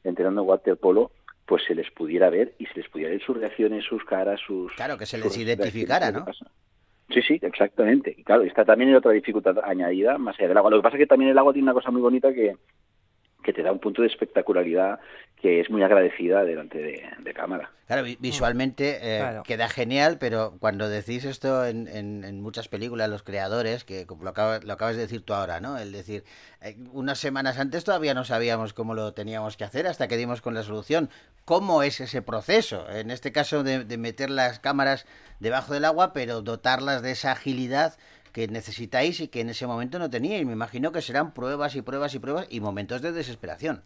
entrenando 0.03 0.43
waterpolo 0.43 1.11
pues 1.45 1.63
se 1.65 1.75
les 1.75 1.89
pudiera 1.91 2.29
ver 2.29 2.53
y 2.59 2.65
se 2.67 2.75
les 2.75 2.89
pudiera 2.89 3.11
ver 3.11 3.21
sus 3.21 3.37
reacciones, 3.37 3.83
sus 3.83 4.03
caras, 4.05 4.39
sus... 4.45 4.71
Claro, 4.73 4.97
que 4.97 5.05
se 5.05 5.17
les 5.17 5.37
identificara, 5.37 6.11
¿no? 6.11 6.25
Sí, 7.09 7.21
sí, 7.21 7.39
exactamente. 7.41 8.15
Y 8.17 8.23
claro, 8.23 8.43
esta 8.43 8.63
también 8.63 8.91
es 8.91 8.97
otra 8.97 9.11
dificultad 9.11 9.59
añadida 9.63 10.17
más 10.17 10.37
allá 10.39 10.47
del 10.47 10.57
agua. 10.57 10.71
Lo 10.71 10.77
que 10.77 10.83
pasa 10.83 10.95
es 10.95 11.01
que 11.01 11.07
también 11.07 11.31
el 11.31 11.37
agua 11.37 11.53
tiene 11.53 11.65
una 11.65 11.73
cosa 11.73 11.91
muy 11.91 12.01
bonita 12.01 12.33
que, 12.33 12.55
que 13.43 13.53
te 13.53 13.61
da 13.61 13.71
un 13.71 13.79
punto 13.79 14.01
de 14.01 14.07
espectacularidad 14.07 14.99
que 15.41 15.59
es 15.59 15.69
muy 15.69 15.83
agradecida 15.83 16.45
delante 16.45 16.77
de, 16.77 17.03
de 17.19 17.33
cámara. 17.33 17.69
Claro, 17.87 18.03
vi- 18.03 18.17
visualmente 18.17 18.99
eh, 19.01 19.17
Claro. 19.19 19.43
queda 19.43 19.67
genial, 19.67 20.17
pero 20.17 20.55
cuando 20.59 20.87
decís 20.87 21.25
esto 21.25 21.65
en, 21.65 21.89
en- 21.89 22.23
en 22.23 22.41
muchas 22.41 22.69
películas, 22.69 23.09
los 23.09 23.23
creadores, 23.23 23.83
que 23.83 24.05
como 24.05 24.23
lo 24.23 24.29
acabas, 24.29 24.63
lo 24.63 24.71
acabas 24.71 24.95
de 24.95 25.01
decir 25.01 25.21
tú 25.21 25.33
ahora, 25.33 25.59
¿no? 25.59 25.77
El 25.77 25.91
decir, 25.91 26.23
eh, 26.61 26.77
unas 26.93 27.19
semanas 27.19 27.59
antes 27.59 27.83
todavía 27.83 28.13
no 28.13 28.23
sabíamos 28.23 28.71
cómo 28.73 28.93
lo 28.93 29.13
teníamos 29.13 29.57
que 29.57 29.65
hacer 29.65 29.85
hasta 29.85 30.07
que 30.07 30.15
dimos 30.15 30.41
con 30.41 30.53
la 30.53 30.63
solución. 30.63 31.09
¿Cómo 31.43 31.83
es 31.83 31.99
ese 31.99 32.21
proceso? 32.21 32.89
En 32.89 33.11
este 33.11 33.33
caso 33.33 33.63
de, 33.63 33.83
de 33.83 33.97
meter 33.97 34.29
las 34.29 34.59
cámaras 34.59 35.05
debajo 35.41 35.73
del 35.73 35.83
agua, 35.83 36.13
pero 36.13 36.41
dotarlas 36.41 37.01
de 37.01 37.11
esa 37.11 37.33
agilidad 37.33 37.95
que 38.33 38.47
necesitáis 38.47 39.19
y 39.21 39.27
que 39.29 39.41
en 39.41 39.49
ese 39.49 39.67
momento 39.67 39.99
no 39.99 40.09
teníais. 40.09 40.45
Me 40.45 40.53
imagino 40.53 40.91
que 40.91 41.01
serán 41.01 41.33
pruebas 41.33 41.75
y 41.75 41.81
pruebas 41.81 42.13
y 42.15 42.19
pruebas 42.19 42.47
y 42.49 42.59
momentos 42.59 43.01
de 43.01 43.11
desesperación. 43.11 43.83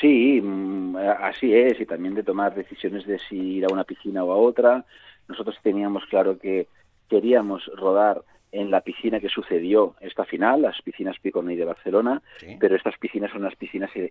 Sí, 0.00 0.40
mm, 0.42 0.96
así 0.96 1.54
es, 1.54 1.78
y 1.80 1.84
también 1.86 2.14
de 2.14 2.22
tomar 2.22 2.54
decisiones 2.54 3.06
de 3.06 3.18
si 3.18 3.36
ir 3.36 3.64
a 3.66 3.72
una 3.72 3.84
piscina 3.84 4.24
o 4.24 4.32
a 4.32 4.36
otra. 4.36 4.84
Nosotros 5.28 5.56
teníamos 5.62 6.04
claro 6.06 6.38
que 6.38 6.66
queríamos 7.08 7.70
rodar 7.76 8.22
en 8.50 8.70
la 8.70 8.80
piscina 8.80 9.20
que 9.20 9.28
sucedió 9.28 9.94
esta 10.00 10.24
final, 10.24 10.62
las 10.62 10.80
piscinas 10.80 11.18
Picornell 11.20 11.58
de 11.58 11.64
Barcelona, 11.64 12.22
pero 12.58 12.76
estas 12.76 12.96
piscinas 12.98 13.30
son 13.32 13.42
unas 13.42 13.56
piscinas, 13.56 13.90
es- 13.94 14.10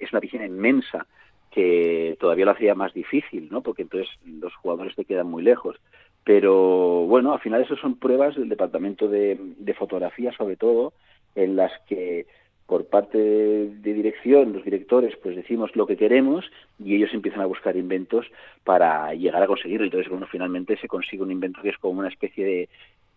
es 0.00 0.12
una 0.12 0.20
piscina 0.20 0.46
inmensa 0.46 1.06
que 1.50 2.16
todavía 2.20 2.44
lo 2.44 2.52
hacía 2.52 2.74
más 2.76 2.94
difícil, 2.94 3.48
¿no? 3.50 3.60
Porque 3.62 3.82
entonces 3.82 4.08
los 4.24 4.54
jugadores 4.54 4.94
te 4.94 5.04
quedan 5.04 5.26
muy 5.26 5.42
lejos. 5.42 5.76
Pero 6.24 7.06
bueno, 7.06 7.32
al 7.32 7.40
final 7.40 7.62
eso 7.62 7.76
son 7.76 7.96
pruebas 7.96 8.36
del 8.36 8.48
departamento 8.48 9.08
de, 9.08 9.74
fotografía, 9.78 10.32
sobre 10.32 10.56
todo, 10.56 10.92
en 11.34 11.56
las 11.56 11.72
que 11.88 12.26
por 12.66 12.86
parte 12.86 13.18
de 13.18 13.94
dirección, 13.94 14.52
los 14.52 14.64
directores, 14.64 15.16
pues 15.20 15.34
decimos 15.34 15.74
lo 15.74 15.86
que 15.86 15.96
queremos 15.96 16.44
y 16.78 16.94
ellos 16.94 17.12
empiezan 17.12 17.40
a 17.40 17.46
buscar 17.46 17.76
inventos 17.76 18.26
para 18.62 19.12
llegar 19.14 19.42
a 19.42 19.48
conseguirlo. 19.48 19.86
Entonces, 19.86 20.08
bueno, 20.08 20.28
finalmente 20.30 20.76
se 20.76 20.86
consigue 20.86 21.22
un 21.22 21.32
invento 21.32 21.62
que 21.62 21.70
es 21.70 21.78
como 21.78 21.98
una 21.98 22.08
especie 22.08 22.44
de, 22.44 22.68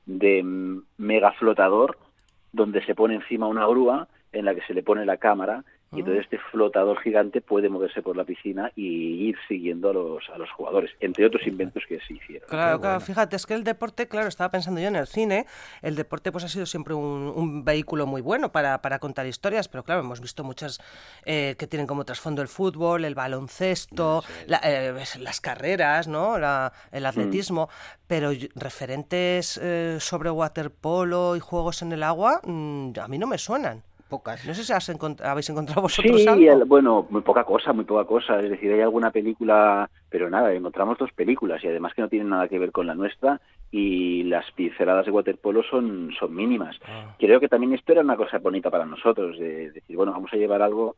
de 0.05 0.41
mm, 0.41 0.81
mega 0.97 1.33
flotador 1.33 1.97
donde 2.51 2.83
se 2.85 2.95
pone 2.95 3.15
encima 3.15 3.47
una 3.47 3.67
grúa 3.67 4.07
en 4.31 4.45
la 4.45 4.55
que 4.55 4.61
se 4.61 4.73
le 4.73 4.81
pone 4.81 5.05
la 5.05 5.17
cámara 5.17 5.63
y 5.95 5.99
entonces 5.99 6.23
este 6.23 6.39
flotador 6.51 6.99
gigante 7.01 7.41
puede 7.41 7.69
moverse 7.69 8.01
por 8.01 8.17
la 8.17 8.23
piscina 8.23 8.71
y 8.75 9.27
ir 9.29 9.35
siguiendo 9.47 9.89
a 9.89 9.93
los, 9.93 10.29
a 10.29 10.37
los 10.37 10.49
jugadores, 10.51 10.91
entre 10.99 11.25
otros 11.25 11.45
inventos 11.47 11.83
que 11.87 11.99
se 12.07 12.13
hicieron. 12.13 12.47
Claro, 12.49 12.79
claro, 12.81 12.99
fíjate, 12.99 13.35
es 13.35 13.45
que 13.45 13.53
el 13.53 13.63
deporte, 13.63 14.07
claro, 14.07 14.27
estaba 14.27 14.49
pensando 14.51 14.79
yo 14.81 14.87
en 14.87 14.95
el 14.95 15.07
cine, 15.07 15.45
el 15.81 15.95
deporte 15.95 16.31
pues 16.31 16.43
ha 16.43 16.47
sido 16.49 16.65
siempre 16.65 16.93
un, 16.93 17.31
un 17.35 17.63
vehículo 17.63 18.05
muy 18.05 18.21
bueno 18.21 18.51
para, 18.51 18.81
para 18.81 18.99
contar 18.99 19.25
historias, 19.27 19.67
pero 19.67 19.83
claro, 19.83 20.01
hemos 20.01 20.19
visto 20.21 20.43
muchas 20.43 20.79
eh, 21.25 21.55
que 21.57 21.67
tienen 21.67 21.87
como 21.87 22.05
trasfondo 22.05 22.41
el 22.41 22.47
fútbol, 22.47 23.05
el 23.05 23.15
baloncesto, 23.15 24.23
la- 24.47 24.61
eh, 24.63 24.93
las 25.19 25.41
carreras, 25.41 26.07
¿no? 26.07 26.37
La- 26.39 26.73
el 26.91 27.05
atletismo, 27.05 27.69
pero 28.07 28.31
referentes 28.55 29.59
eh, 29.61 29.97
sobre 29.99 30.29
waterpolo 30.31 31.35
y 31.35 31.39
juegos 31.39 31.81
en 31.81 31.91
el 31.93 32.03
agua, 32.03 32.41
mm, 32.43 32.91
a 32.99 33.07
mí 33.07 33.17
no 33.17 33.27
me 33.27 33.37
suenan. 33.37 33.83
Pocas. 34.13 34.45
No 34.45 34.53
sé 34.53 34.63
si 34.63 34.71
has 34.71 34.87
encont- 34.89 35.21
habéis 35.25 35.49
encontrado 35.49 35.81
vosotros 35.81 36.21
Sí, 36.21 36.27
algo. 36.27 36.51
el- 36.53 36.65
bueno, 36.65 37.07
muy 37.09 37.21
poca 37.21 37.43
cosa, 37.45 37.73
muy 37.73 37.83
poca 37.83 38.05
cosa. 38.05 38.39
Es 38.39 38.49
decir, 38.51 38.71
hay 38.71 38.81
alguna 38.81 39.09
película, 39.09 39.89
pero 40.07 40.29
nada, 40.29 40.53
encontramos 40.53 40.99
dos 40.99 41.11
películas 41.13 41.63
y 41.63 41.67
además 41.67 41.95
que 41.95 42.03
no 42.03 42.09
tienen 42.09 42.29
nada 42.29 42.47
que 42.47 42.59
ver 42.59 42.71
con 42.71 42.85
la 42.85 42.93
nuestra 42.93 43.41
y 43.71 44.21
las 44.25 44.45
pinceladas 44.51 45.05
de 45.07 45.11
waterpolo 45.11 45.63
son, 45.63 46.11
son 46.19 46.35
mínimas. 46.35 46.75
Creo 47.17 47.39
que 47.39 47.47
también 47.47 47.73
esto 47.73 47.91
era 47.91 48.01
una 48.01 48.15
cosa 48.15 48.37
bonita 48.37 48.69
para 48.69 48.85
nosotros, 48.85 49.39
de 49.39 49.71
decir, 49.71 49.95
bueno, 49.97 50.11
vamos 50.11 50.31
a 50.31 50.37
llevar 50.37 50.61
algo 50.61 50.95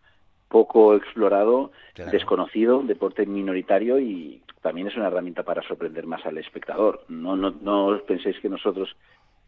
poco 0.50 0.94
explorado, 0.96 1.72
desconocido, 2.12 2.82
deporte 2.84 3.26
minoritario 3.26 3.98
y 3.98 4.42
también 4.62 4.88
es 4.88 4.98
una 4.98 5.08
herramienta 5.08 5.44
para 5.44 5.62
sorprender 5.62 6.06
más 6.06 6.26
al 6.26 6.38
espectador. 6.38 7.06
No, 7.08 7.38
no, 7.38 7.52
no 7.62 7.98
penséis 8.06 8.38
que 8.42 8.50
nosotros 8.50 8.94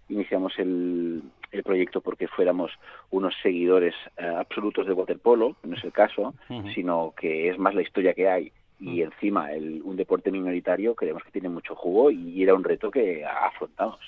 iniciamos 0.09 0.53
el, 0.57 1.21
el 1.51 1.63
proyecto 1.63 2.01
porque 2.01 2.27
fuéramos 2.27 2.71
unos 3.09 3.33
seguidores 3.41 3.93
eh, 4.17 4.25
absolutos 4.25 4.85
de 4.87 4.93
waterpolo, 4.93 5.55
no 5.63 5.75
es 5.75 5.83
el 5.83 5.91
caso, 5.91 6.33
sino 6.73 7.13
que 7.19 7.49
es 7.49 7.57
más 7.57 7.75
la 7.75 7.81
historia 7.81 8.13
que 8.13 8.29
hay 8.29 8.51
y 8.79 9.01
encima 9.01 9.51
el, 9.53 9.81
un 9.83 9.95
deporte 9.95 10.31
minoritario 10.31 10.93
creemos 10.95 11.23
que 11.23 11.31
tiene 11.31 11.49
mucho 11.49 11.75
jugo 11.75 12.11
y 12.11 12.43
era 12.43 12.53
un 12.53 12.63
reto 12.63 12.91
que 12.91 13.25
afrontamos. 13.25 13.99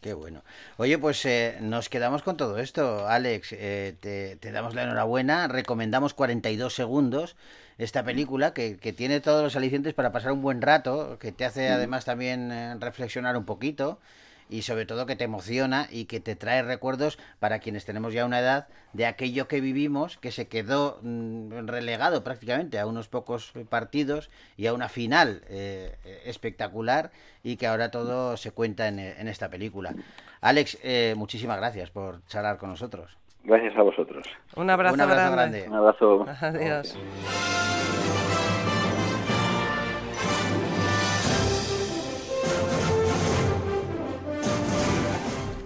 Qué 0.00 0.14
bueno. 0.14 0.42
Oye, 0.78 0.98
pues 0.98 1.24
eh, 1.26 1.58
nos 1.60 1.88
quedamos 1.88 2.22
con 2.22 2.36
todo 2.36 2.58
esto, 2.58 3.06
Alex. 3.06 3.52
eh, 3.52 3.94
te, 4.00 4.34
te 4.36 4.50
damos 4.50 4.74
la 4.74 4.82
enhorabuena. 4.82 5.46
Recomendamos 5.46 6.12
42 6.14 6.74
segundos 6.74 7.36
esta 7.78 8.02
película 8.04 8.52
que, 8.52 8.78
que 8.78 8.92
tiene 8.92 9.20
todos 9.20 9.42
los 9.44 9.54
alicientes 9.54 9.94
para 9.94 10.10
pasar 10.10 10.32
un 10.32 10.42
buen 10.42 10.60
rato, 10.60 11.18
que 11.20 11.30
te 11.30 11.44
hace 11.44 11.68
Mm. 11.70 11.72
además 11.74 12.04
también 12.04 12.50
eh, 12.50 12.74
reflexionar 12.80 13.36
un 13.36 13.44
poquito 13.44 13.98
y 14.48 14.62
sobre 14.62 14.86
todo 14.86 15.06
que 15.06 15.16
te 15.16 15.24
emociona 15.24 15.88
y 15.90 16.04
que 16.06 16.20
te 16.20 16.36
trae 16.36 16.62
recuerdos 16.62 17.18
para 17.38 17.58
quienes 17.58 17.84
tenemos 17.84 18.12
ya 18.12 18.24
una 18.24 18.40
edad 18.40 18.68
de 18.92 19.06
aquello 19.06 19.48
que 19.48 19.60
vivimos 19.60 20.18
que 20.18 20.30
se 20.30 20.48
quedó 20.48 20.98
mm, 21.02 21.66
relegado 21.66 22.22
prácticamente 22.24 22.78
a 22.78 22.86
unos 22.86 23.08
pocos 23.08 23.52
partidos 23.68 24.30
y 24.56 24.66
a 24.66 24.74
una 24.74 24.88
final 24.88 25.42
eh, 25.48 25.96
espectacular 26.24 27.10
y 27.42 27.56
que 27.56 27.66
ahora 27.66 27.90
todo 27.90 28.36
se 28.36 28.50
cuenta 28.52 28.88
en, 28.88 28.98
en 28.98 29.28
esta 29.28 29.48
película. 29.48 29.94
Alex, 30.40 30.78
eh, 30.82 31.14
muchísimas 31.16 31.56
gracias 31.56 31.90
por 31.90 32.24
charlar 32.26 32.58
con 32.58 32.70
nosotros. 32.70 33.16
Gracias 33.44 33.76
a 33.76 33.82
vosotros. 33.82 34.24
Un 34.54 34.70
abrazo, 34.70 34.94
Un 34.94 35.00
abrazo 35.00 35.32
grande. 35.32 35.60
grande. 35.62 35.68
Un 35.68 35.76
abrazo. 35.76 36.26
Adiós. 36.40 37.71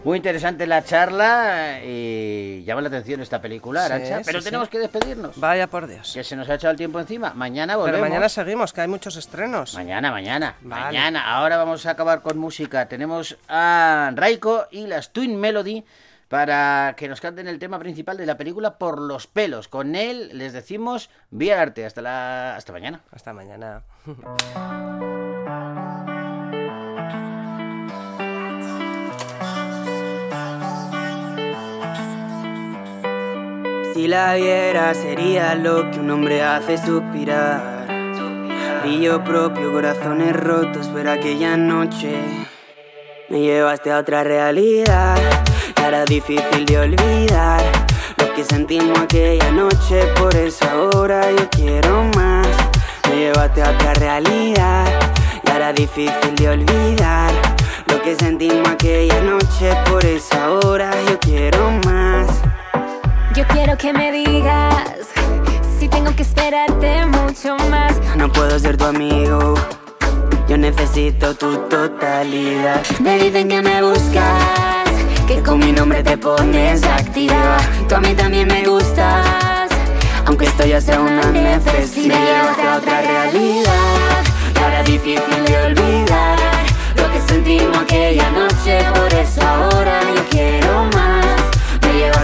Muy 0.06 0.18
interesante 0.18 0.68
la 0.68 0.84
charla 0.84 1.80
y 1.84 2.62
llama 2.64 2.80
la 2.80 2.86
atención 2.86 3.20
esta 3.22 3.42
película, 3.42 3.88
Sí, 3.88 3.92
Arancha. 3.92 4.20
pero 4.24 4.38
sí. 4.38 4.44
tenemos 4.44 4.68
que 4.68 4.78
despedirnos. 4.78 5.40
Vaya 5.40 5.66
por 5.66 5.88
Dios. 5.88 6.12
Que 6.14 6.22
se 6.22 6.36
nos 6.36 6.48
ha 6.48 6.54
echado 6.54 6.70
el 6.70 6.76
tiempo 6.76 7.00
encima. 7.00 7.32
Mañana 7.34 7.74
volvemos. 7.74 7.98
Pero 7.98 8.08
mañana 8.08 8.28
seguimos, 8.28 8.72
que 8.72 8.82
hay 8.82 8.86
muchos 8.86 9.16
estrenos. 9.16 9.74
Mañana, 9.74 10.12
mañana. 10.12 10.54
Vale. 10.60 10.84
Mañana. 10.84 11.34
Ahora 11.34 11.56
vamos 11.56 11.84
a 11.86 11.90
acabar 11.90 12.22
con 12.22 12.38
música. 12.38 12.86
Tenemos 12.86 13.36
a 13.48 14.12
Raiko 14.14 14.68
y 14.70 14.86
las 14.86 15.12
Twin 15.12 15.40
Melody 15.40 15.84
para 16.28 16.94
que 16.96 17.08
nos 17.08 17.20
canten 17.20 17.48
el 17.48 17.58
tema 17.58 17.80
principal 17.80 18.16
de 18.16 18.26
la 18.26 18.36
película 18.36 18.78
Por 18.78 19.00
los 19.00 19.26
pelos. 19.26 19.66
Con 19.66 19.96
él 19.96 20.30
les 20.34 20.52
decimos 20.52 21.10
vía 21.32 21.60
arte. 21.60 21.84
Hasta 21.84 22.00
la 22.00 22.54
hasta 22.54 22.72
mañana. 22.72 23.00
Hasta 23.10 23.32
mañana. 23.32 23.82
Si 33.96 34.08
la 34.08 34.34
viera 34.34 34.92
sería 34.92 35.54
lo 35.54 35.90
que 35.90 36.00
un 36.00 36.10
hombre 36.10 36.42
hace 36.42 36.76
suspirar. 36.76 37.86
Brillo 38.82 39.24
propio, 39.24 39.72
corazones 39.72 40.36
rotos, 40.36 40.90
pero 40.92 41.12
aquella 41.12 41.56
noche 41.56 42.14
me 43.30 43.40
llevaste 43.40 43.90
a 43.90 44.00
otra 44.00 44.22
realidad. 44.22 45.16
Era 45.82 46.04
difícil 46.04 46.66
de 46.66 46.78
olvidar 46.78 47.62
lo 48.18 48.34
que 48.34 48.44
sentimos 48.44 48.98
aquella 48.98 49.50
noche, 49.52 50.02
por 50.18 50.36
eso 50.36 50.66
ahora 50.68 51.32
yo 51.32 51.48
quiero 51.48 52.04
más. 52.16 52.46
Me 53.08 53.16
llevaste 53.16 53.62
a 53.62 53.70
otra 53.70 53.94
realidad. 53.94 54.84
Y 55.42 55.50
era 55.50 55.72
difícil 55.72 56.34
de 56.36 56.50
olvidar 56.50 57.32
lo 57.88 58.02
que 58.02 58.14
sentimos 58.14 58.68
aquella 58.68 59.22
noche, 59.22 59.70
por 59.90 60.04
eso 60.04 60.36
ahora 60.38 60.90
yo 61.08 61.18
quiero 61.18 61.70
más. 61.86 61.95
Yo 63.36 63.46
quiero 63.48 63.76
que 63.76 63.92
me 63.92 64.10
digas 64.12 65.08
si 65.78 65.88
tengo 65.88 66.16
que 66.16 66.22
esperarte 66.22 67.04
mucho 67.04 67.54
más. 67.68 67.92
No 68.16 68.32
puedo 68.32 68.58
ser 68.58 68.78
tu 68.78 68.86
amigo. 68.86 69.52
Yo 70.48 70.56
necesito 70.56 71.34
tu 71.34 71.58
totalidad. 71.68 72.80
Me 72.98 73.18
dicen 73.18 73.50
que 73.50 73.60
me 73.60 73.82
buscas, 73.82 74.88
que 75.26 75.42
con 75.42 75.58
mi 75.58 75.70
nombre 75.70 76.02
te 76.02 76.16
pones 76.16 76.82
activa. 76.84 77.58
Tú 77.86 77.96
a 77.96 78.00
mí 78.00 78.14
también 78.14 78.48
me 78.48 78.64
gustas, 78.66 79.68
aunque 80.24 80.46
esto 80.46 80.64
ya 80.64 80.80
sea 80.80 80.98
una 80.98 81.30
necesidad. 81.30 82.16
Me 82.16 82.24
llevaste 82.24 82.62
a 82.62 82.76
otra 82.78 83.02
realidad, 83.02 84.24
y 84.54 84.58
ahora 84.62 84.80
es 84.80 84.86
difícil 84.86 85.44
de 85.44 85.58
olvidar 85.58 86.38
lo 86.96 87.12
que 87.12 87.20
sentimos 87.28 87.76
aquella 87.76 88.30
noche. 88.30 88.78
Por 88.94 89.12
eso 89.12 89.42
ahora 89.46 90.00
yo 90.14 90.24
quiero 90.30 90.84
más. 90.94 91.05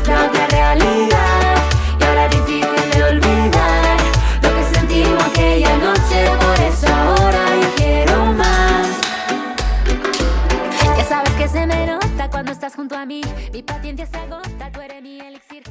Me 0.03 0.09
llevaste 0.09 0.12
a 0.12 0.27
otra 0.27 0.47
realidad, 0.49 1.57
y 2.01 2.05
ahora 2.05 2.29
difícil 2.29 2.91
de 2.93 3.05
olvidar 3.05 3.97
lo 4.43 4.55
que 4.55 4.75
sentimos 4.75 5.25
aquella 5.25 5.77
noche. 5.77 6.31
Por 6.41 6.61
eso 6.61 6.87
ahora 6.88 7.45
yo 7.61 7.75
quiero 7.77 8.27
más. 8.33 8.88
Ya 10.97 11.05
sabes 11.05 11.31
que 11.33 11.49
se 11.49 11.67
me 11.67 11.87
nota 11.87 12.29
cuando 12.31 12.53
estás 12.53 12.75
junto 12.75 12.97
a 12.97 13.07
mí. 13.07 13.21
Mi 13.53 13.62
paciencia 13.62 14.07
se 14.07 14.17
agota, 14.17 14.71
tú 14.73 14.81
eres 14.81 15.03
mi 15.03 15.21
elixir. 15.21 15.62